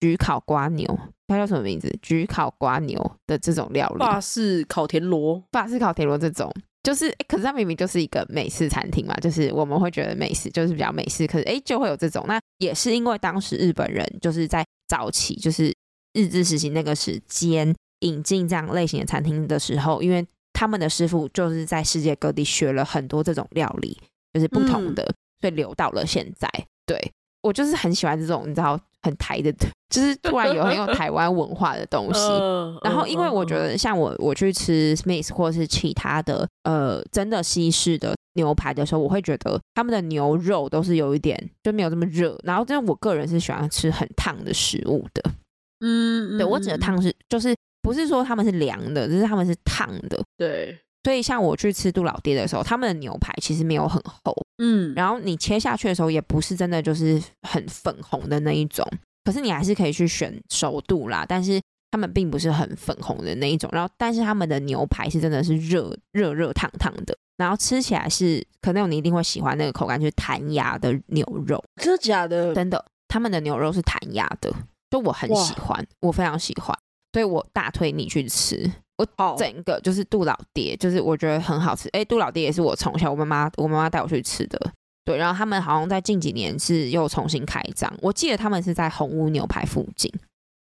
[0.01, 1.89] 焗烤瓜牛，它叫什么名字？
[2.03, 6.53] 焗烤瓜牛的这种料理，法式烤田螺，法式烤田螺这种，
[6.83, 15.73] 就是诶，可是它明明就是一个美式餐厅嘛，就是我们会觉得美式就是比较美式，可是诶，就会有这种，那也是因为当时日本人就是在早期，就是
[16.15, 23.99] 日治时期那个时间引进这样类型的餐厅的时候，因为他们的师傅就是在世界各地学了很多这种料理，
[24.33, 25.03] 就是不同的。
[25.05, 26.47] 嗯所以留到了现在，
[26.85, 27.01] 对，
[27.41, 29.51] 我就是很喜欢这种你知道很台的，
[29.89, 32.21] 就是突然有很有台湾文化的东西。
[32.85, 42.39] 然后因为我觉得像我我去吃 Smith 或是其他的呃真的西式的牛排的时候，我会觉得他们的牛肉都是有一点就没有这么热。
[42.45, 45.23] 然后，真的我个人是喜欢吃很烫的食物的。
[45.81, 50.23] 嗯，对，我指的烫是就是不是说他们是凉的，就是他们是烫的。
[50.37, 50.79] 对。
[51.03, 57.19] 所以，像我去吃杜老爹的时候，他们的牛排其实没有很厚，嗯，然后你切下去的时候，也不是真的就是
[57.49, 58.87] 很粉红的那一种，
[59.25, 61.25] 可是你还是可以去选熟度啦。
[61.27, 61.59] 但是
[61.91, 72.55] 他们并不是很粉红的那一种，然后但是他们的牛排是真的是热热热烫烫的，然后吃起来是可能你一定会喜欢那个口感，就是弹牙的牛肉，真的假的？
[72.55, 74.53] 真的，他们的牛肉是弹牙的，
[74.91, 76.77] 就我很喜欢，我非常喜欢，
[77.13, 78.71] 所以我大推你去吃。
[78.99, 81.89] 我整个就是杜老爹，就是我觉得很好吃。
[81.95, 84.61] 哎，杜老爹也是我从小我妈妈我妈妈带我去吃的。
[85.07, 87.91] 对，然后他们好像在近几年是又重新开张。
[88.03, 90.13] 我记得他们是在红屋牛排附近。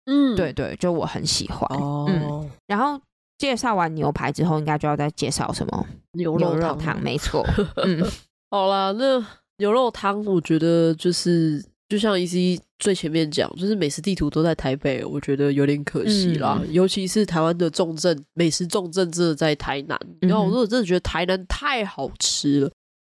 [0.06, 1.60] 嗯，对对，就我很喜欢。
[1.78, 3.00] 哦，嗯，然后
[3.38, 7.00] 介绍完牛排之后，应该就要再介绍什么牛肉汤？
[7.00, 7.46] 没错。
[7.86, 8.04] 嗯，
[8.50, 9.24] 好啦，那
[9.58, 11.64] 牛肉汤我觉得就是。
[11.88, 16.58] 就像 EC 最前面讲，就是美食地图都在台北，我觉得有点可惜啦。
[16.62, 19.98] 嗯、尤其是台湾的重镇，美食重镇真的在台南。
[20.20, 22.70] 然后我真的觉得台南太好吃了，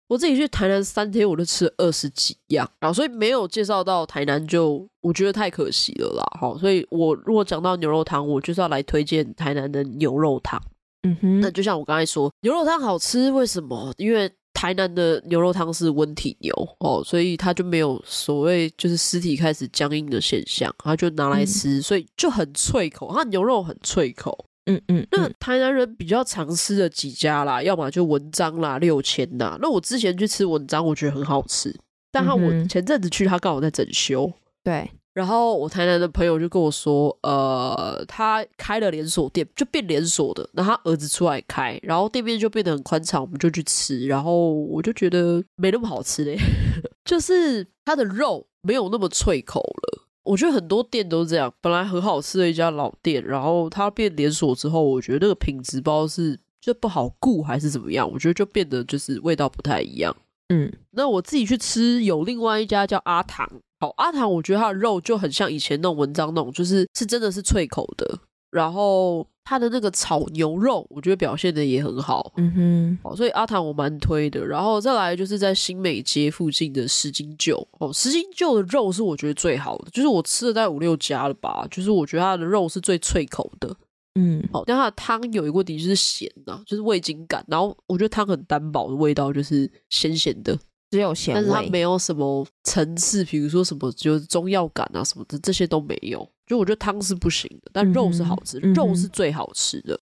[0.07, 6.23] 我自己去台南三天，我都吃了二十几样，然后所以没有介绍到台南，就我觉得太可惜了啦。
[6.39, 10.61] 好，所以我如果讲到牛肉汤，我就是要来推荐台南的牛肉汤。
[11.07, 13.93] 嗯哼，那就像我刚才说，牛肉汤好吃，为什么？
[13.97, 14.31] 因为
[14.65, 24.43] 台南的牛肉汤是温体牛哦，所以它就没有所谓就是尸体开始僵硬的现象，它就拿来吃，嗯、所以就很脆口，它牛肉很脆口。
[24.65, 29.55] 嗯嗯，嗯，那台南人比较常吃的几家啦，要么就文章啦、六千呐。
[29.61, 31.71] 那我之前去吃文章，我觉得很好吃，
[32.11, 34.33] 但他我前阵子去，他刚好在整修。
[34.63, 34.89] 对。
[35.15, 40.47] 然后我台南的朋友就跟我说，呃，他开了连锁店，就变连锁的。
[40.51, 44.05] 然后他儿子出来开，然后店面就变得很宽敞，我们就去吃。
[44.07, 46.37] 然后我就觉得没那么好吃嘞，
[47.05, 50.03] 就是它的肉没有那么脆口了。
[50.25, 60.13] 我觉得很多店都是这样，本来很好吃的一家老店，然后它变连锁之后，我觉得那个品质不知道是就不好顾还是怎么样，我觉得就变得就是味道不太一样。
[60.49, 63.49] 嗯，那我自己去吃有另外一家叫阿堂。
[63.79, 68.19] 好，阿唐我觉得它的肉就很像以前那种文章那种，就是是真的是脆口的。
[68.51, 72.31] 然后它的那个炒牛肉，我觉得表现的也很好。
[72.37, 74.45] 嗯哼，好，所以阿唐我蛮推的。
[74.45, 83.75] 然后再来就是在新美街附近的十斤旧哦，十斤旧的肉是我觉得最好的，就是我吃了大概五六家了吧，就是我觉得它的肉是最脆口的。
[84.17, 87.43] 嗯，好，但它的汤有一个问题就是咸啊，就是味精感。
[87.49, 90.57] 然后我觉得汤很单薄的味道，就是咸咸的，
[90.91, 96.27] 只有咸味，但是它没有什么层次，比如说什么就是中药感啊什么的，这些都没有。
[96.45, 99.95] 就我觉得汤是不行的，但肉是好吃，嗯、肉是最好吃的。
[99.95, 99.99] 嗯、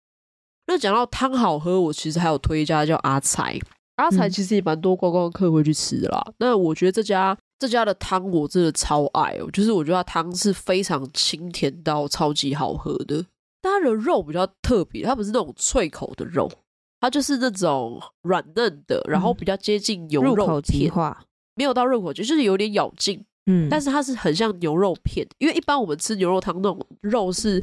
[0.69, 3.59] 那讲到汤好喝，我其实还有推一家叫阿财，
[3.97, 6.23] 阿财其实也蛮多观光客会去吃的啦。
[6.27, 13.25] 嗯、那我觉得这家这家的汤我真的超爱哦，就是我觉得它汤是非常清甜到超级好喝的。
[13.61, 16.49] 但它的肉比较特别，它不是那种脆口的肉，
[17.01, 21.21] 它就是那种软嫩的，然后比较接近牛肉片，入口即化，
[21.55, 27.63] 没有到入口即就是有点咬劲，嗯，但是它是很像牛肉片，因为一般我们吃牛肉汤那种肉是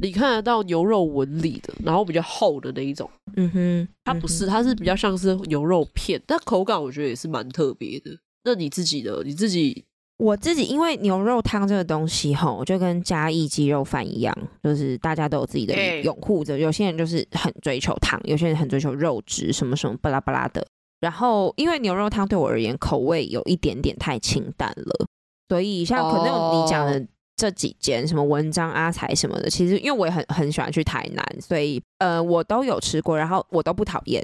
[0.00, 8.18] 你看得到牛肉纹理的，然后比较厚的那一种，嗯哼，它不是，它是比较像是牛肉片，但口感我觉得也是蛮特别的。
[8.44, 9.84] 那你自己的，你自己？
[10.20, 16.58] 我自己因为牛肉汤这个东西吼，就跟嘉义鸡肉饭一样，就是大家都有自己的拥护者。
[16.58, 20.62] 有些人就是很追求汤，有些人很追求肉质，什么什么巴拉巴拉的。
[21.00, 25.06] 然后因为牛肉汤对我而言口味有一点点太清淡了，
[25.48, 27.02] 所以像可能你讲的
[27.34, 34.22] 这几间什么文章阿财什么的，其实因为我也很很喜欢去台南，所以呃我都有吃过，然后我都不讨厌。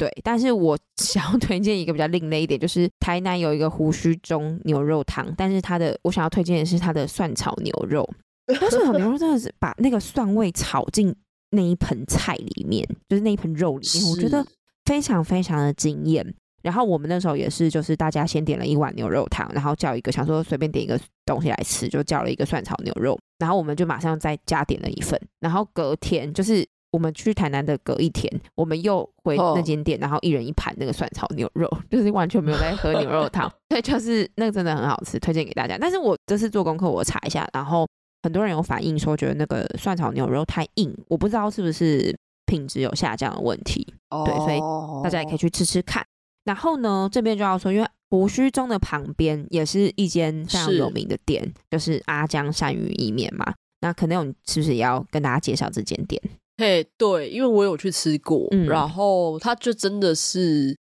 [0.00, 8.08] 对，但是我 想要推荐一个比较另类一点，就是台南有一个胡须中牛肉汤，但是它的我想要推荐的是它的蒜炒牛肉。
[8.70, 11.14] 蒜炒牛肉真的是把那个蒜味炒进
[11.50, 14.42] 那一盆菜里面，就是那一盆肉里面，我觉得
[14.86, 16.34] 非常非常的惊艳。
[16.62, 26.66] 然后我们那时候也是，就是大家先点了一碗牛肉汤，然后叫一个想说随便点一个东西来吃，就叫了一个蒜炒牛肉，然后我们就马上再加点了一份，然后隔天就是。
[26.92, 35.78] 我们去台南的隔一天，我们又回那间店，然后一人一盘那个蒜炒牛肉，就是完全没有在喝牛肉汤， 对，就是那个真的很好吃，推荐给大家。
[35.78, 37.86] 但是我这次做功课，我查一下，然后
[38.22, 42.16] 很多人有反映说，觉得那个蒜炒牛肉太硬，我不知道是不是
[42.46, 43.86] 品质有下降的问题，
[44.24, 44.60] 对，所以
[45.04, 46.04] 大家也可以去吃吃看。
[46.44, 56.20] 然后呢，这边就要说，因为胡须中的旁边也是一间非常有名的店，是就是阿江鳝鱼意面嘛，那可能有是不是也要跟大家介绍这间店？
[56.60, 60.76] 嘿对，因为我有去吃过，嗯、然后它就真的是，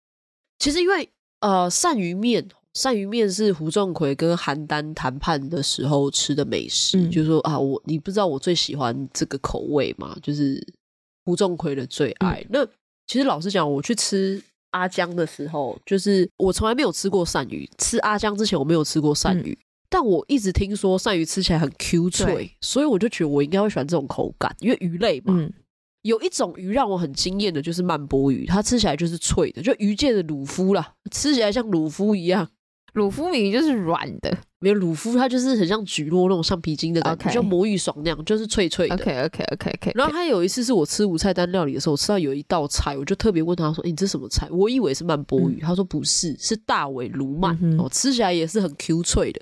[0.57, 1.07] 其实因为
[1.39, 10.61] 呃，鳝鱼面，鳝鱼面是胡仲奎跟韩丹谈判的时候吃的美食，嗯、就是说啊，我你不知道我最喜欢这个口味嘛，就是
[11.23, 12.41] 胡仲奎的最爱。
[12.41, 12.65] 嗯、那
[13.07, 19.53] 其实老实讲，我去吃阿江的时候，就是我从来没有吃过鳝鱼，吃阿江之前我没有吃过鳝鱼。
[19.53, 25.33] 嗯但我一直听说鳝鱼吃起来很 Q 脆，所以我就觉得我应该会喜欢这种口感，因为鱼类嘛。
[25.35, 25.51] 嗯、
[26.03, 32.47] 有一种鱼让我很惊艳的，就是曼波鱼，它吃起来就是脆的，就鱼界的鲁夫啦，吃起来像鲁夫一样。
[32.93, 38.95] 鲁夫明明就是软的，没有鲁夫，它就是很像橘络那种橡皮筋的感觉.就像魔芋爽那样，就是脆脆的。
[38.95, 39.91] OK OK OK OK。
[39.93, 49.39] 然后还有一次是我吃无菜单料理的时候，我吃到有一道菜，我就特别问他说：“欸、你这什么菜？”我以为是曼波鱼，嗯、他说不是，是大尾鲈鳗，嗯、哦，吃起来也是很 Q 脆的。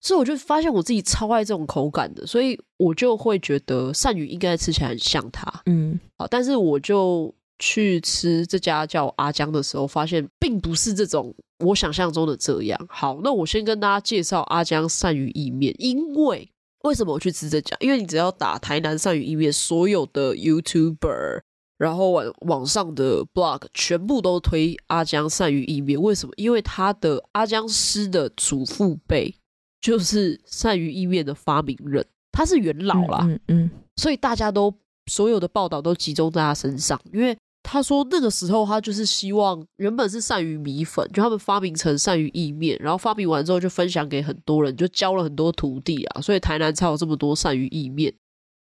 [0.00, 11.34] 所以我就发现我自己超爱这种口感的，所以我就会觉得鳝鱼应该吃起来很像它，嗯，好，但是我就去吃这家叫阿江的时候，发现并不是这种
[11.64, 12.78] 我想象中的这样。
[12.88, 16.48] 好，那我先跟大家介绍阿江鳝鱼意面，因为
[16.84, 17.76] 为什么我去吃这家？
[17.80, 21.40] 因为你只要打台南鳝鱼意面，所有的 YouTuber，
[21.76, 26.00] 然后网网上的 Blog 全部都推阿江鳝鱼意面。
[26.00, 26.32] 为什么？
[26.36, 29.34] 因为他的阿江师的祖父辈。
[29.80, 34.74] 就是善于意面的发明人，他是元老啦，嗯，嗯，嗯，所以大家都
[35.06, 48.12] 所有的报道都集中在他身上，因为他说那个时候他就是希望原本是善于米粉，就他们发明成善于意面，然后发明完之后就分享给很多人，就教了很多徒弟啊，所以台南才有这么多善于意面。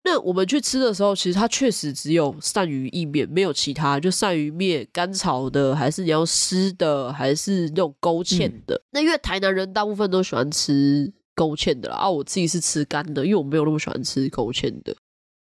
[0.06, 8.76] 那我们去吃的时候，其实它确实只有鳝鱼意面，没有其他，就鳝鱼面干炒的，还是你要湿的，还是那种勾芡的。
[8.76, 14.94] 嗯、那因为台南人大部分都喜欢吃勾芡的啦，啊，我自己是吃干的，因为我没有那么喜欢吃勾芡的。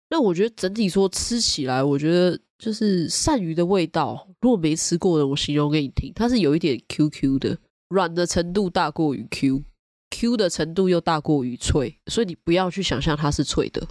[0.09, 7.59] 那我觉得整体说吃起来，我觉得就是鳝鱼的味道，如果没吃过的，我形容给你听，它是有一点 Q Q 的，
[7.91, 13.87] 软的程度大过于 Q，Q 的程度又大过于脆，所以你不要去想象它是脆的。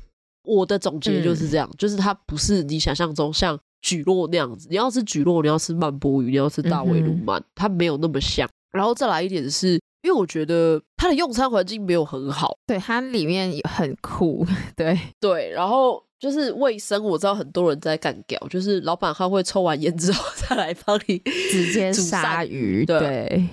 [0.46, 4.68] 我的总结就是这样，嗯、就是它不是你想象中像蒟蒻那样子。
[4.70, 8.50] 你要吃蒟蒻，你要吃曼波鱼，你要吃大尾鲈鳗，嗯、它没有那么像。
[8.72, 15.50] 然后再来一点是，因为我觉得它的用餐环境没有很好，对，它里面也很酷， 对对。
[15.52, 21.18] 然后就是卫生，我知道很多人在干屌，就是老板他会抽完烟之后 再来帮你
[21.52, 23.50] 直接杀鱼，对对，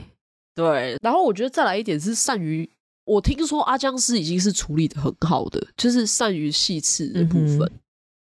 [0.55, 0.99] 对。
[1.03, 2.69] 然后我觉得再来一点是鳝鱼。
[3.05, 7.81] 我听说阿江师已经是处理的很好的，就是鳝鱼细刺的部分，嗯、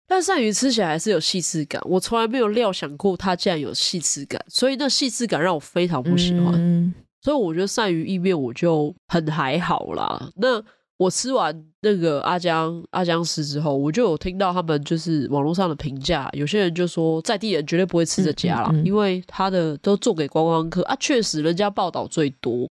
[0.08, 6.54] 但鳝鱼吃起来还是有细刺感，我从来没有料想过它竟然有细刺感，所以那细刺感让我非常不喜欢。
[6.56, 10.30] 嗯、所以我觉得鳝鱼意面我就很还好啦。
[10.36, 10.62] 那
[10.98, 20.98] 我吃完那个阿江阿江师之后，我就有听到他们就是网络上的评价，有些人就说在地人绝对不会吃这家啦，因为他的都做给观光客啊。
[21.00, 22.68] 确实，人家报道最多，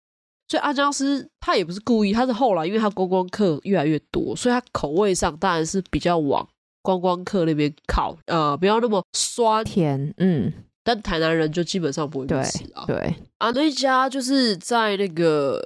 [0.53, 6.47] 所以阿江师他也不是故意，他是后来因为他观光客越来越多，所以他口味上当然是比较往
[6.83, 10.53] 观光客那边靠，呃，不要那么酸甜，嗯。
[10.85, 12.85] 但台南人就基本上不会吃啊。
[12.87, 15.59] 对，对啊，那一家就是在那个。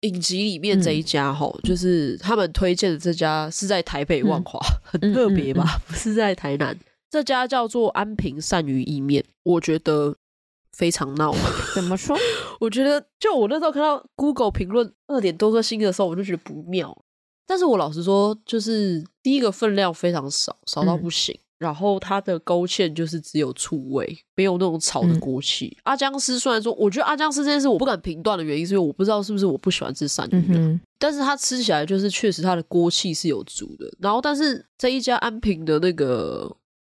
[0.00, 4.58] 影集里面这一家吼，嗯、就是他们推荐的这家是在台北万华，
[4.92, 5.78] 嗯、很特别吧？
[5.86, 6.74] 不是在台南，
[7.10, 10.16] 这家叫做安平鳝鱼意面，我觉得
[10.76, 11.34] 非常闹。
[11.74, 12.16] 怎么说？
[12.60, 16.96] 我觉得就我那时候看到 Google 评论二点多颗星的时候，我就觉得不妙。
[17.46, 21.34] 但是我老实说，就是第一个分量非常少，少到不行。
[21.34, 25.66] 嗯然后它的勾芡就是只有醋味，没有那种炒的锅气。
[25.80, 33.84] 嗯、阿姜丝虽然说，我觉得阿姜丝这件事我不敢评断的原因，是因为我不知道是不是我不喜欢吃鳝鱼、嗯、但是它吃起来就是确实它的锅气是有足的。
[33.98, 36.50] 然后，但是这一家安平的那个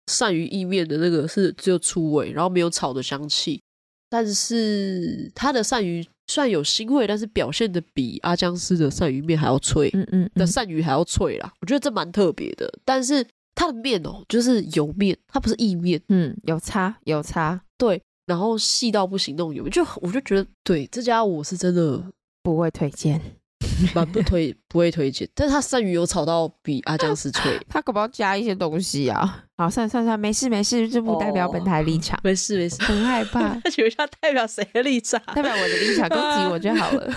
[0.08, 3.62] 鳝鱼意面的那个是只有粗味，然后没有炒的香气。
[4.10, 11.54] 但是它的鳝鱼虽然有腥味，但是表现的比阿姜丝的鳝鱼面还要脆，嗯嗯，的鳝鱼还要脆啦。
[11.62, 13.26] 我觉得这蛮特别的，但是。
[13.54, 22.02] 它的面哦，就是油面，它不是意面，嗯，有差有差，对，然后细到不行那种油面，就我就觉得，对这家我是真的
[22.42, 23.22] 不会推荐。
[23.94, 29.44] 蛮不推，不会推荐，但是他鳝鱼有炒到比阿姜丝脆， 他可不要加一些东西啊？
[29.58, 33.56] 好，算算算，没事没事，这不代表本台立场，没事没事，很害怕。
[33.64, 35.22] 那请问一下，代表谁的立场？
[35.36, 37.14] 代表我的立场，攻击我就好了。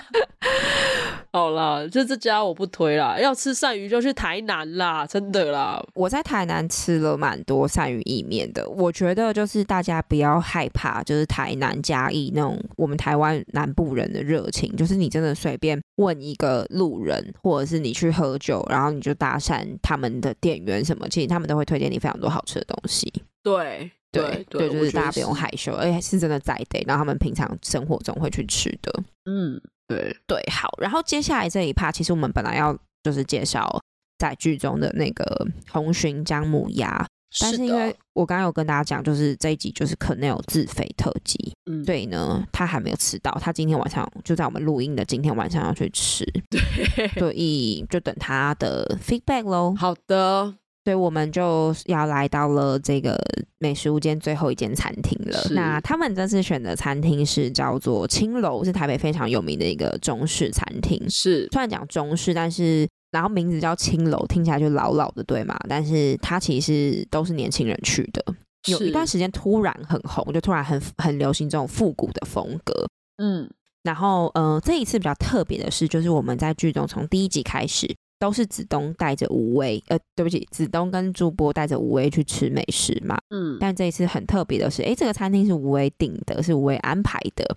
[1.30, 5.78] 好啦，就这家我不推啦，要吃鳝鱼就去台南啦，真的啦。
[5.92, 21.06] 我在台南吃了蛮多鳝鱼意面的，我觉得就是大家不要害怕，就是台南嘉义那种我们台湾南部人的热情，就是你真的随便问一个路人，或者是你去喝酒，然后你就搭讪他们的店员什么。
[21.26, 23.12] 他们都会推荐你非常多好吃的东西。
[23.42, 28.92] 对对对，就是大家不用害羞，而且是真的在地，然后他们平常生活中会去吃的。
[29.24, 30.68] 嗯，对对，好。
[30.80, 33.80] 然后接下来这一趴，其实我们本来要就是介绍
[34.18, 37.06] 在剧中的那个红鲟姜母鸭，
[37.40, 49.74] 但是因为我刚刚有跟大家讲，就是这一集就是 Quennel 自费特辑，嗯，所以呢，他还没有吃到，他今天晚上就在我们录音的今天晚上要去吃，对，所以就等他的 feedback 喽。
[49.74, 50.54] 好的。
[50.88, 53.14] 所以我们就要来到了这个
[53.58, 55.38] 美食屋间最后一间餐厅了。
[55.50, 60.98] 那他们这次选的餐厅是叫做青楼，是台北非常有名的一个中式餐厅。
[61.10, 65.54] 是，虽然讲中式，但是然后名字叫青楼，听起来就老老的，对吗？
[65.68, 68.24] 但是它其实都是年轻人去的。
[68.66, 72.72] 有一段时间突然很红，就突然很很流行这种复古的风格。
[73.22, 73.46] 嗯，
[73.82, 77.94] 然后呃，这一次比较特别的是，就是我们在剧中从第一集开始。
[78.18, 83.16] 都是子东带着吴威，呃，对不起，子东跟朱波带着吴威去吃美食嘛。
[83.30, 87.56] 嗯，但这一次很特别的是，哎，这个餐厅是吴威订的，是吴威安排的，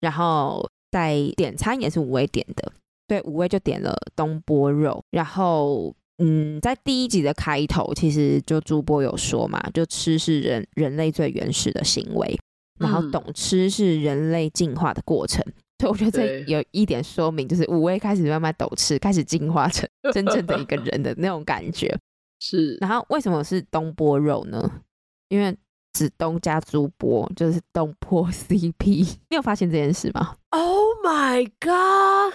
[0.00, 2.72] 然后在点餐也是吴威点的。
[3.06, 5.02] 对，吴威就点了东坡肉。
[5.10, 12.38] 然后，嗯，在第一集的开头，其实就朱波有说嘛，就吃是人人类最原始的行为，
[12.78, 15.44] 然后懂吃是人类进化的过程。
[15.44, 15.52] 所
[15.88, 21.94] 以我觉得这有一点说明，就是吴威开始慢慢抖吃，开始进化成 真正的一个人的那种感觉。
[22.40, 24.80] 是，然后为什么是东坡肉呢？
[25.28, 25.56] 因为
[25.92, 29.16] 子东加朱波就是东坡 CP。
[29.28, 32.34] 你有发现这件事吗？Oh my god！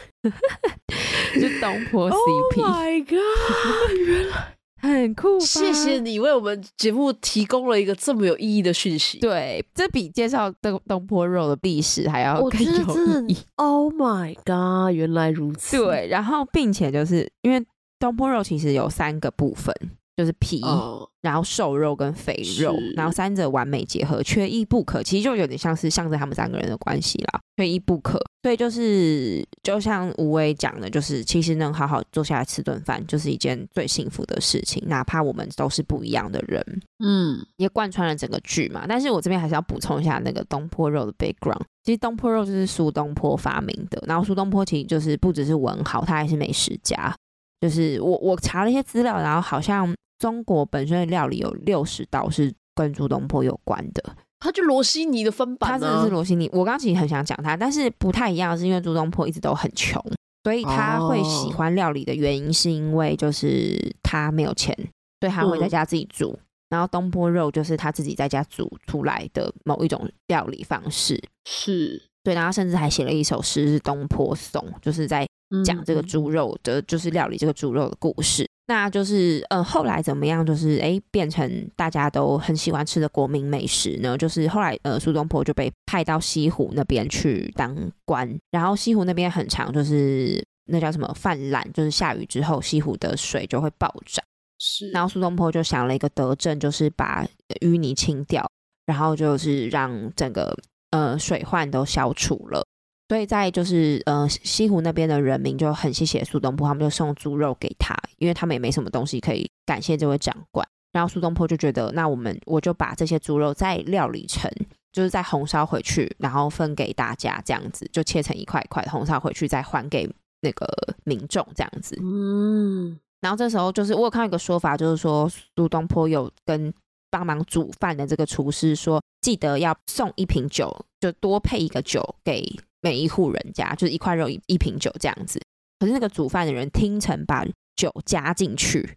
[1.42, 2.62] 就东坡 CP。
[2.62, 3.98] Oh my god！
[3.98, 4.55] 原来。
[4.86, 9.20] 很酷，谢谢你为我们节目提供了一个这么有意义的讯息。
[9.20, 13.38] 对，这比介绍东东坡肉的历史还要更有意义。
[13.56, 14.96] Oh my god！
[14.96, 15.78] 原来如此。
[15.78, 17.66] 对，然后并且就是因为
[18.00, 19.74] 东坡肉其实有三个部分。
[20.16, 25.04] 就是皮，哦、然后瘦肉跟肥肉，然后三者完美结合，缺一不可。
[25.04, 28.18] 其实就有点像是象征他们三个人的关系啦，缺一不可。
[28.44, 34.82] 所以就是就像吴威讲的，就是其实能好好坐下来吃顿饭，就是一件最幸福的事情。
[34.88, 36.64] 哪怕我们都是不一样的人，
[37.04, 38.86] 嗯，也贯穿了整个剧嘛。
[38.88, 41.64] 但是我这边还是要补充一下那个东坡肉的 background。
[41.84, 47.14] 其实东坡肉就是苏东坡发明的，然后苏东坡其实就是不只是文豪，他还是美食家。
[47.60, 49.94] 就是我我查了一些资料，然后好像。
[50.18, 54.04] 中国本身的料理有六十道是跟苏东坡有关的，
[54.40, 56.50] 他就罗西尼的分版，啊，他真的是罗西尼。
[56.52, 60.02] 我刚刚其实很想讲他，但是不太一样，是因为苏东坡一直都很穷，
[60.44, 64.76] 所以他会喜欢料理的原因是因为就是他没有钱，
[65.20, 66.32] 所以他会在家自己煮。
[66.32, 72.34] 嗯、然后东坡肉就是他自己在家煮出来的某一种料理方式，是对。
[72.34, 75.28] 然后甚至还写了一首诗是《东坡颂》，就是在
[75.64, 78.48] 讲这个猪肉的，嗯、就是料理这个猪肉的故事。
[78.68, 80.44] 那就是，呃，后来怎么样？
[80.44, 84.18] 就是，哎，变成大家都很喜欢吃的国民美食呢？
[84.18, 94.26] 就是后来，呃，苏东坡就被派到西湖那边去当官，然后西湖那边很长，就是那叫什么泛滥，就是下雨之后西湖的水就会暴涨。
[94.58, 97.24] 是，然后苏东坡就想了一个德政，就是把
[97.62, 98.50] 淤泥清掉，
[98.88, 100.58] 然后就是让整个
[100.90, 102.66] 呃水患都消除了。
[103.08, 110.68] 所以在就是呃西湖那边的人民就很谢谢苏东坡，他们就送猪肉给他，因为他们也没什么东西可以感谢这位长官。
[110.92, 114.50] 然后苏东坡就觉得，那我们我就把这些猪肉再料理成，
[114.92, 120.10] 就是再红烧回去，然后分给大家，这样子就切成一块一块红烧回去，再还给
[120.42, 120.66] 那个
[121.04, 121.96] 民众这样子。
[122.02, 126.74] 嗯，然后这时候就是我有看到一个说法，就是说苏东坡有跟
[127.12, 132.44] 帮忙煮饭的这个厨师说，记得要送一瓶酒，就多配一个酒给。
[132.86, 135.42] 每一户人家就是一块肉一一瓶酒这样子，
[135.80, 137.44] 可是那个煮饭的人听成把
[137.76, 138.88] 酒加进去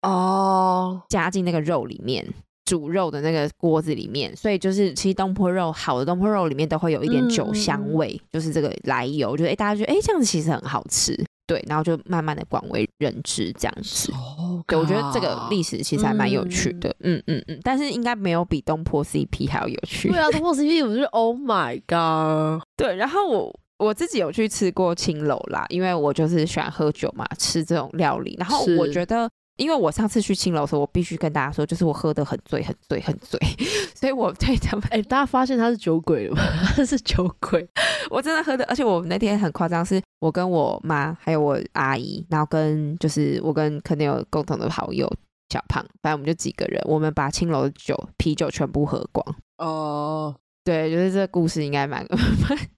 [0.00, 2.26] 哦，加进那个肉里面，
[2.64, 11.14] 煮肉的那个锅子里面，所以就是其实东坡肉好的东坡肉里面都会有一点酒香味，嗯、就是这个来由，就是哎大家觉得哎这样子其实很好吃，
[11.46, 14.10] 对，然后就慢慢的广为人知这样子。
[14.12, 20.08] 哦，对，我觉得这个历史其实还蛮有趣的，嗯嗯嗯，嗯，但是应该没有比东坡 CP 还要有趣。
[20.08, 22.62] 对啊，东 坡 CP 我就是 Oh my God。
[22.76, 28.36] 对，然后我我自己有去吃过青楼啦，因为我就是喜欢喝酒嘛，吃这种料理。
[28.38, 33.38] 然后我觉得，因为我上次去青楼的时候，我必须跟大家说，就是我喝的很醉，很醉，很醉。
[33.94, 36.42] 所以我对他们，哎、欸，大家发现他是酒鬼了吗？
[36.76, 37.66] 他是酒鬼，
[38.10, 45.10] 我真的喝的，而且我那天很夸张，是我跟我妈还有我阿姨，然后跟就是我跟可能有共同的好友
[45.50, 49.36] 小胖，反正我们就几个人，我们把青楼的酒啤酒全部喝光。
[49.58, 50.34] 哦。
[50.66, 52.02] 对，就是这个故事应该蛮，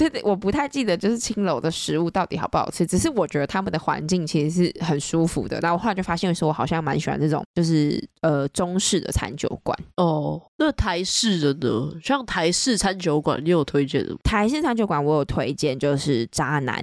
[0.00, 5.60] 所以我不太记得就是青楼的食物到底好不好吃，只是我觉得他们的环境其实是很舒服的。
[5.60, 10.40] 然后我后来就发现说，我好像蛮喜欢这种就是呃中式的餐酒馆哦。
[10.56, 11.92] 那台式的呢？
[12.02, 14.18] 像台式餐酒馆，你有推荐的吗？
[14.24, 16.82] 台式餐酒馆我有推荐，就是渣男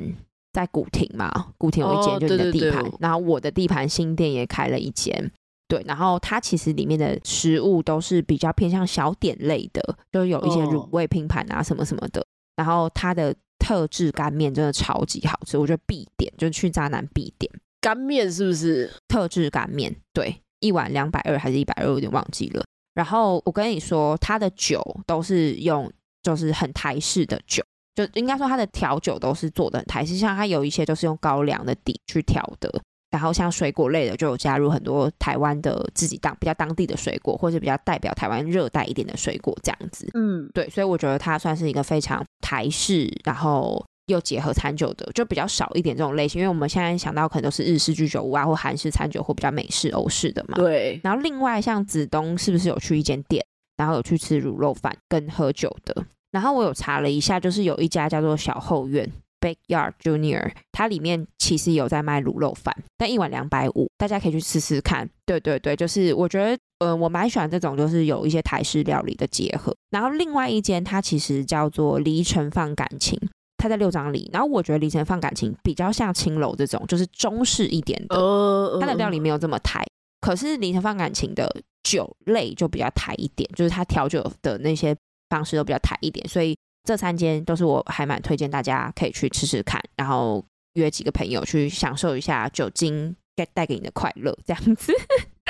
[0.53, 5.31] 在古亭嘛，古亭有一间就是你的地盘，哦、对对对，然后我的地盘新店也开了一间。
[5.67, 12.25] 对，然后它其实里面的食物都是比较偏向小点类的，就有一些卤味拼盘啊什么什么的。
[12.57, 17.49] 然后它的特制干面真的超级好吃，我觉得必点，就是去渣男必点
[17.79, 18.91] 干面是不是？
[19.07, 22.65] 特制干面，对，一碗两百二还是一百二，有点忘记了。
[22.93, 25.89] 然后我跟你说，它的酒都是用
[26.23, 27.63] 就是很台式的酒，
[27.95, 32.81] 就应该说它的调酒都是做的很台式，像它有一些都是用高粱的底去调的。
[33.09, 40.09] 然后像水果类的，就有加入很多台湾的自己当比较当地的水果，或者比较代表台湾热带一点的水果这样子。
[40.13, 46.41] 嗯，对，所以我觉得它算是一个非常台式，然后又结合餐酒的，就比较少一点这种类型。
[46.41, 50.55] 因为我们现在想到可能都是日式居酒屋啊，或韩式餐酒，或比较美式、欧式的嘛。
[50.55, 50.99] 对。
[51.03, 53.41] 然后另外像子东是不是有去一间店，
[53.77, 56.05] 然后有去吃卤肉饭跟喝酒的？
[56.31, 59.09] 然后我有查了一下，就是有一家叫做小后苑。
[59.47, 65.09] Backyard Junior，它里面其实有在卖卤肉饭，但一碗两百五，大家可以去试试看。
[65.25, 69.73] 对对对，就是我觉得，呃，我蛮喜欢这种，就是有一些台式料理的结合。
[69.89, 73.17] 然后另外一间，它其实叫做离尘放感情，
[73.57, 74.29] 它在六张犁。
[74.33, 79.83] 然后我觉得离尘放感情比较像青楼这种，就是中式一点的，它的料理没有这么台。
[80.19, 81.49] 可是离尘放感情的
[81.83, 84.95] 酒类就比较台一点，就是它调酒的那些
[85.29, 86.55] 方式都比较台一点，所以。
[86.87, 90.41] 这三间都是我还蛮推荐大家可以去吃吃看，然后
[90.75, 94.93] 约几个朋友去享受一下酒精该带给你的快乐，这样子。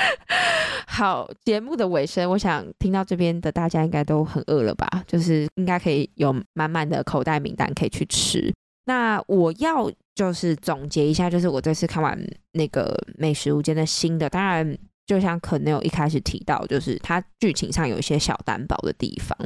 [0.88, 5.04] 好，节目的尾声，我想听到这边的大家应该都很饿了吧？
[5.06, 8.52] 就是应该可以有满满的口袋名单可以去吃。
[8.86, 12.18] 那我要就是总结一下，就是我这次看完
[12.52, 14.76] 那个《美食无间》的新的，当然
[15.06, 19.38] 就像可能有一开始提到，就是它剧情上有一些小单薄的地方。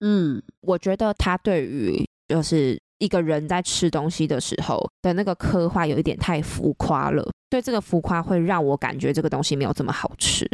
[0.00, 10.48] 嗯，我觉得他对于就是一个人在吃东西的时候的那个刻画有一点太浮夸了，对，这个浮夸会让我感觉这个东西没有这么好吃。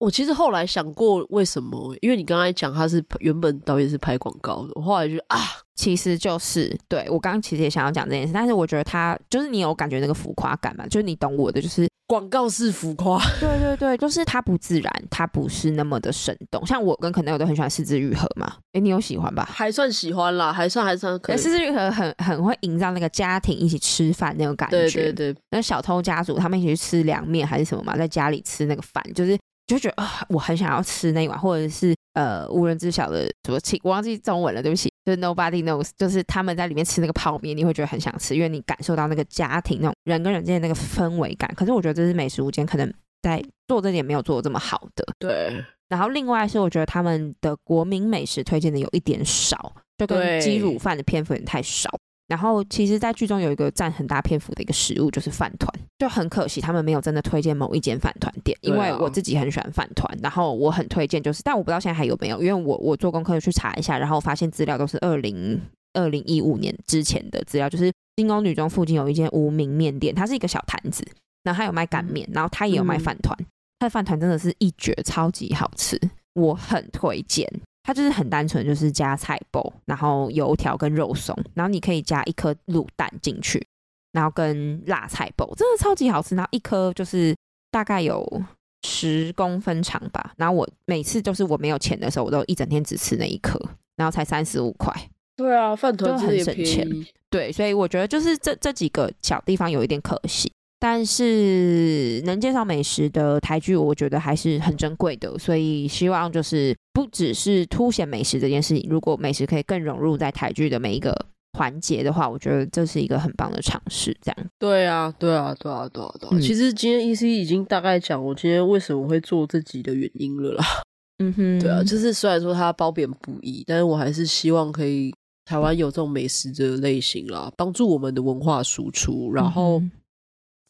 [0.00, 5.38] 我其实后来想过为什么，因为你刚才讲他是原本导演是拍广告的，我后来就啊，
[5.76, 13.20] 其实就是对，我刚刚其实也想要讲这件事，但是我觉得他就是你有感觉那个浮夸感嘛，就是你懂我的，就是广告式浮夸。
[13.38, 16.66] 对对对，就是它不自然，它不是那么的生动。
[16.66, 19.46] 像我跟可能我都很喜欢是枝裕和嘛，哎，你有喜欢吧？
[19.52, 21.36] 还算喜欢啦，还算还算可以。
[21.36, 24.78] 是枝裕和很很会营造那个家庭一起吃饭那种感觉。
[24.88, 29.38] 对对对，那小偷家族他们一起去吃凉面还是什么嘛，在家里吃那个饭，就是
[29.70, 31.94] 就觉得啊、呃，我很想要吃那一碗，或者是。
[32.14, 34.90] 呃，无人知晓的什么情，我忘记中文了，对不起。
[35.04, 41.48] 就是 nobody knows，就是他们在里面吃那个泡面，你会觉得很想吃，因为你感受到那个家庭那种人跟人之间的那个氛围感。
[41.54, 42.92] 可是我觉得这是美食无间可能
[43.22, 45.04] 在做这点没有做的这么好的。
[45.20, 45.64] 对。
[45.88, 51.88] 然后另外是我觉得他们的国民美食推荐的有一点少，就跟鸡卤饭的篇幅有点太少。
[52.30, 55.68] 然后，其实，在剧中有一个占很大篇幅的一个食物，就是饭团，
[55.98, 65.60] 就很可惜，他们没有真的推荐某一间饭团店，因为我自己很喜欢饭团，然后我很推荐，就是，但我不知道现在还有没有，因为我我做功课去查一下，然后发现资料都是二零
[65.94, 71.04] 二零一五年之前的资料，就是金宫女中附近有一间无名面店，它是一个小摊子，
[71.42, 73.36] 然后它有卖干面，然后它也有卖饭团，
[73.80, 76.00] 它的饭团真的是一绝，超级好吃，
[76.34, 77.50] 我很推荐。
[77.82, 83.66] 它就是很单纯，就是加菜包，然后油条跟肉松，然后你可以加一颗卤蛋进去，
[84.12, 86.34] 然后跟辣菜包，真的超级好吃。
[86.34, 87.34] 然后一颗就是
[87.70, 88.42] 大概有
[88.82, 90.32] 十公分长吧。
[90.36, 93.58] 然后我每次就是我没有钱的时候，我都一整天只吃那一颗，
[93.96, 94.94] 然后才三十五块。
[95.36, 96.86] 对啊，饭团很省钱。
[97.30, 100.52] 对，所以我觉得就是这这几个小地方有一点可惜。
[100.80, 111.14] 但是能介绍美食的台剧，我觉得还是很珍贵的，所以希望就是不只是凸显美食这件事情，如果美食可以更融入在台剧的每一个
[111.58, 114.16] 环节的话，我觉得这是一个很棒的尝试。
[114.22, 114.46] 这样。
[114.58, 116.30] 对啊，对啊，对啊，对啊，对啊。
[116.32, 120.64] 嗯、其实今天 EC 已经大概讲我今天为什么会做这集的原因了啦。
[121.22, 125.14] 嗯哼，对啊，就是虽然说它褒贬不一，但是我还是希望可以
[125.44, 129.78] 台湾有这种美食的类型啦，帮助我们的文化输出，然后。
[129.80, 129.90] 嗯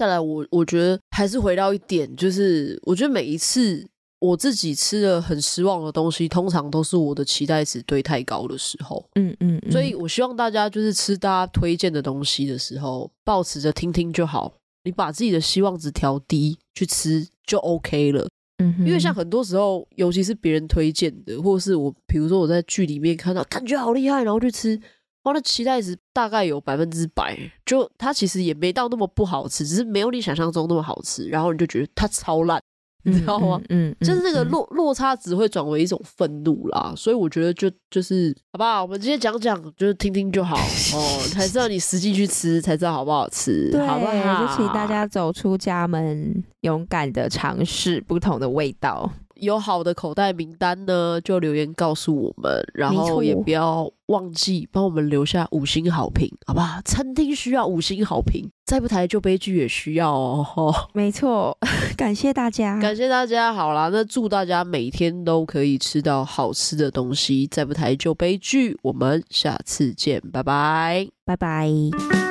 [0.00, 3.86] 再来，我我觉得还是回到一点，就是我觉得每一次
[4.18, 9.06] 我自己吃了很失望的东西，通常都是我的期待值堆太高的时候。
[9.16, 14.50] 嗯嗯，嗯，所以我希望大家就是吃大家推荐的东西的时候，保持着听听就好，
[14.84, 18.26] 你把自己的希望值调低去吃就 OK 了。
[18.64, 24.80] 嗯，因为像很多时候，尤其是别人推荐的，或者是我，比如说我在剧里面看到感觉好厉害，然后去吃。
[25.22, 32.60] 我的期待值大概有百分之百，就它其实也没到那么不好吃，只是没有你想象中那么好吃，然后你就觉得它超烂，
[33.04, 33.60] 你知道吗？
[33.68, 38.82] 嗯，嗯，嗯，就是那个落落差值会转为一种愤怒啦，所以我觉得就就是好不好？
[38.82, 40.56] 我们今天讲讲，就是听听就好
[40.96, 44.46] 哦，才知道你实际去吃才知道好不好吃，对好不好？
[44.46, 49.12] 就请大家走出家门，勇敢的尝试不同的味道。
[49.40, 56.80] 有好的口袋名单呢，就留言告诉我们，然后也不要忘记帮我们留下五星好评，好不好？
[56.84, 60.74] 餐厅需要五星好评，再不台就悲剧也需要哦。
[60.92, 61.56] 没错，
[61.96, 63.52] 感谢大家，感谢大家。
[63.52, 68.78] 好啦，那祝大家每天都可以吃到好吃的东西，再不台就悲剧。
[68.82, 72.29] 我们下次见，拜拜，拜拜。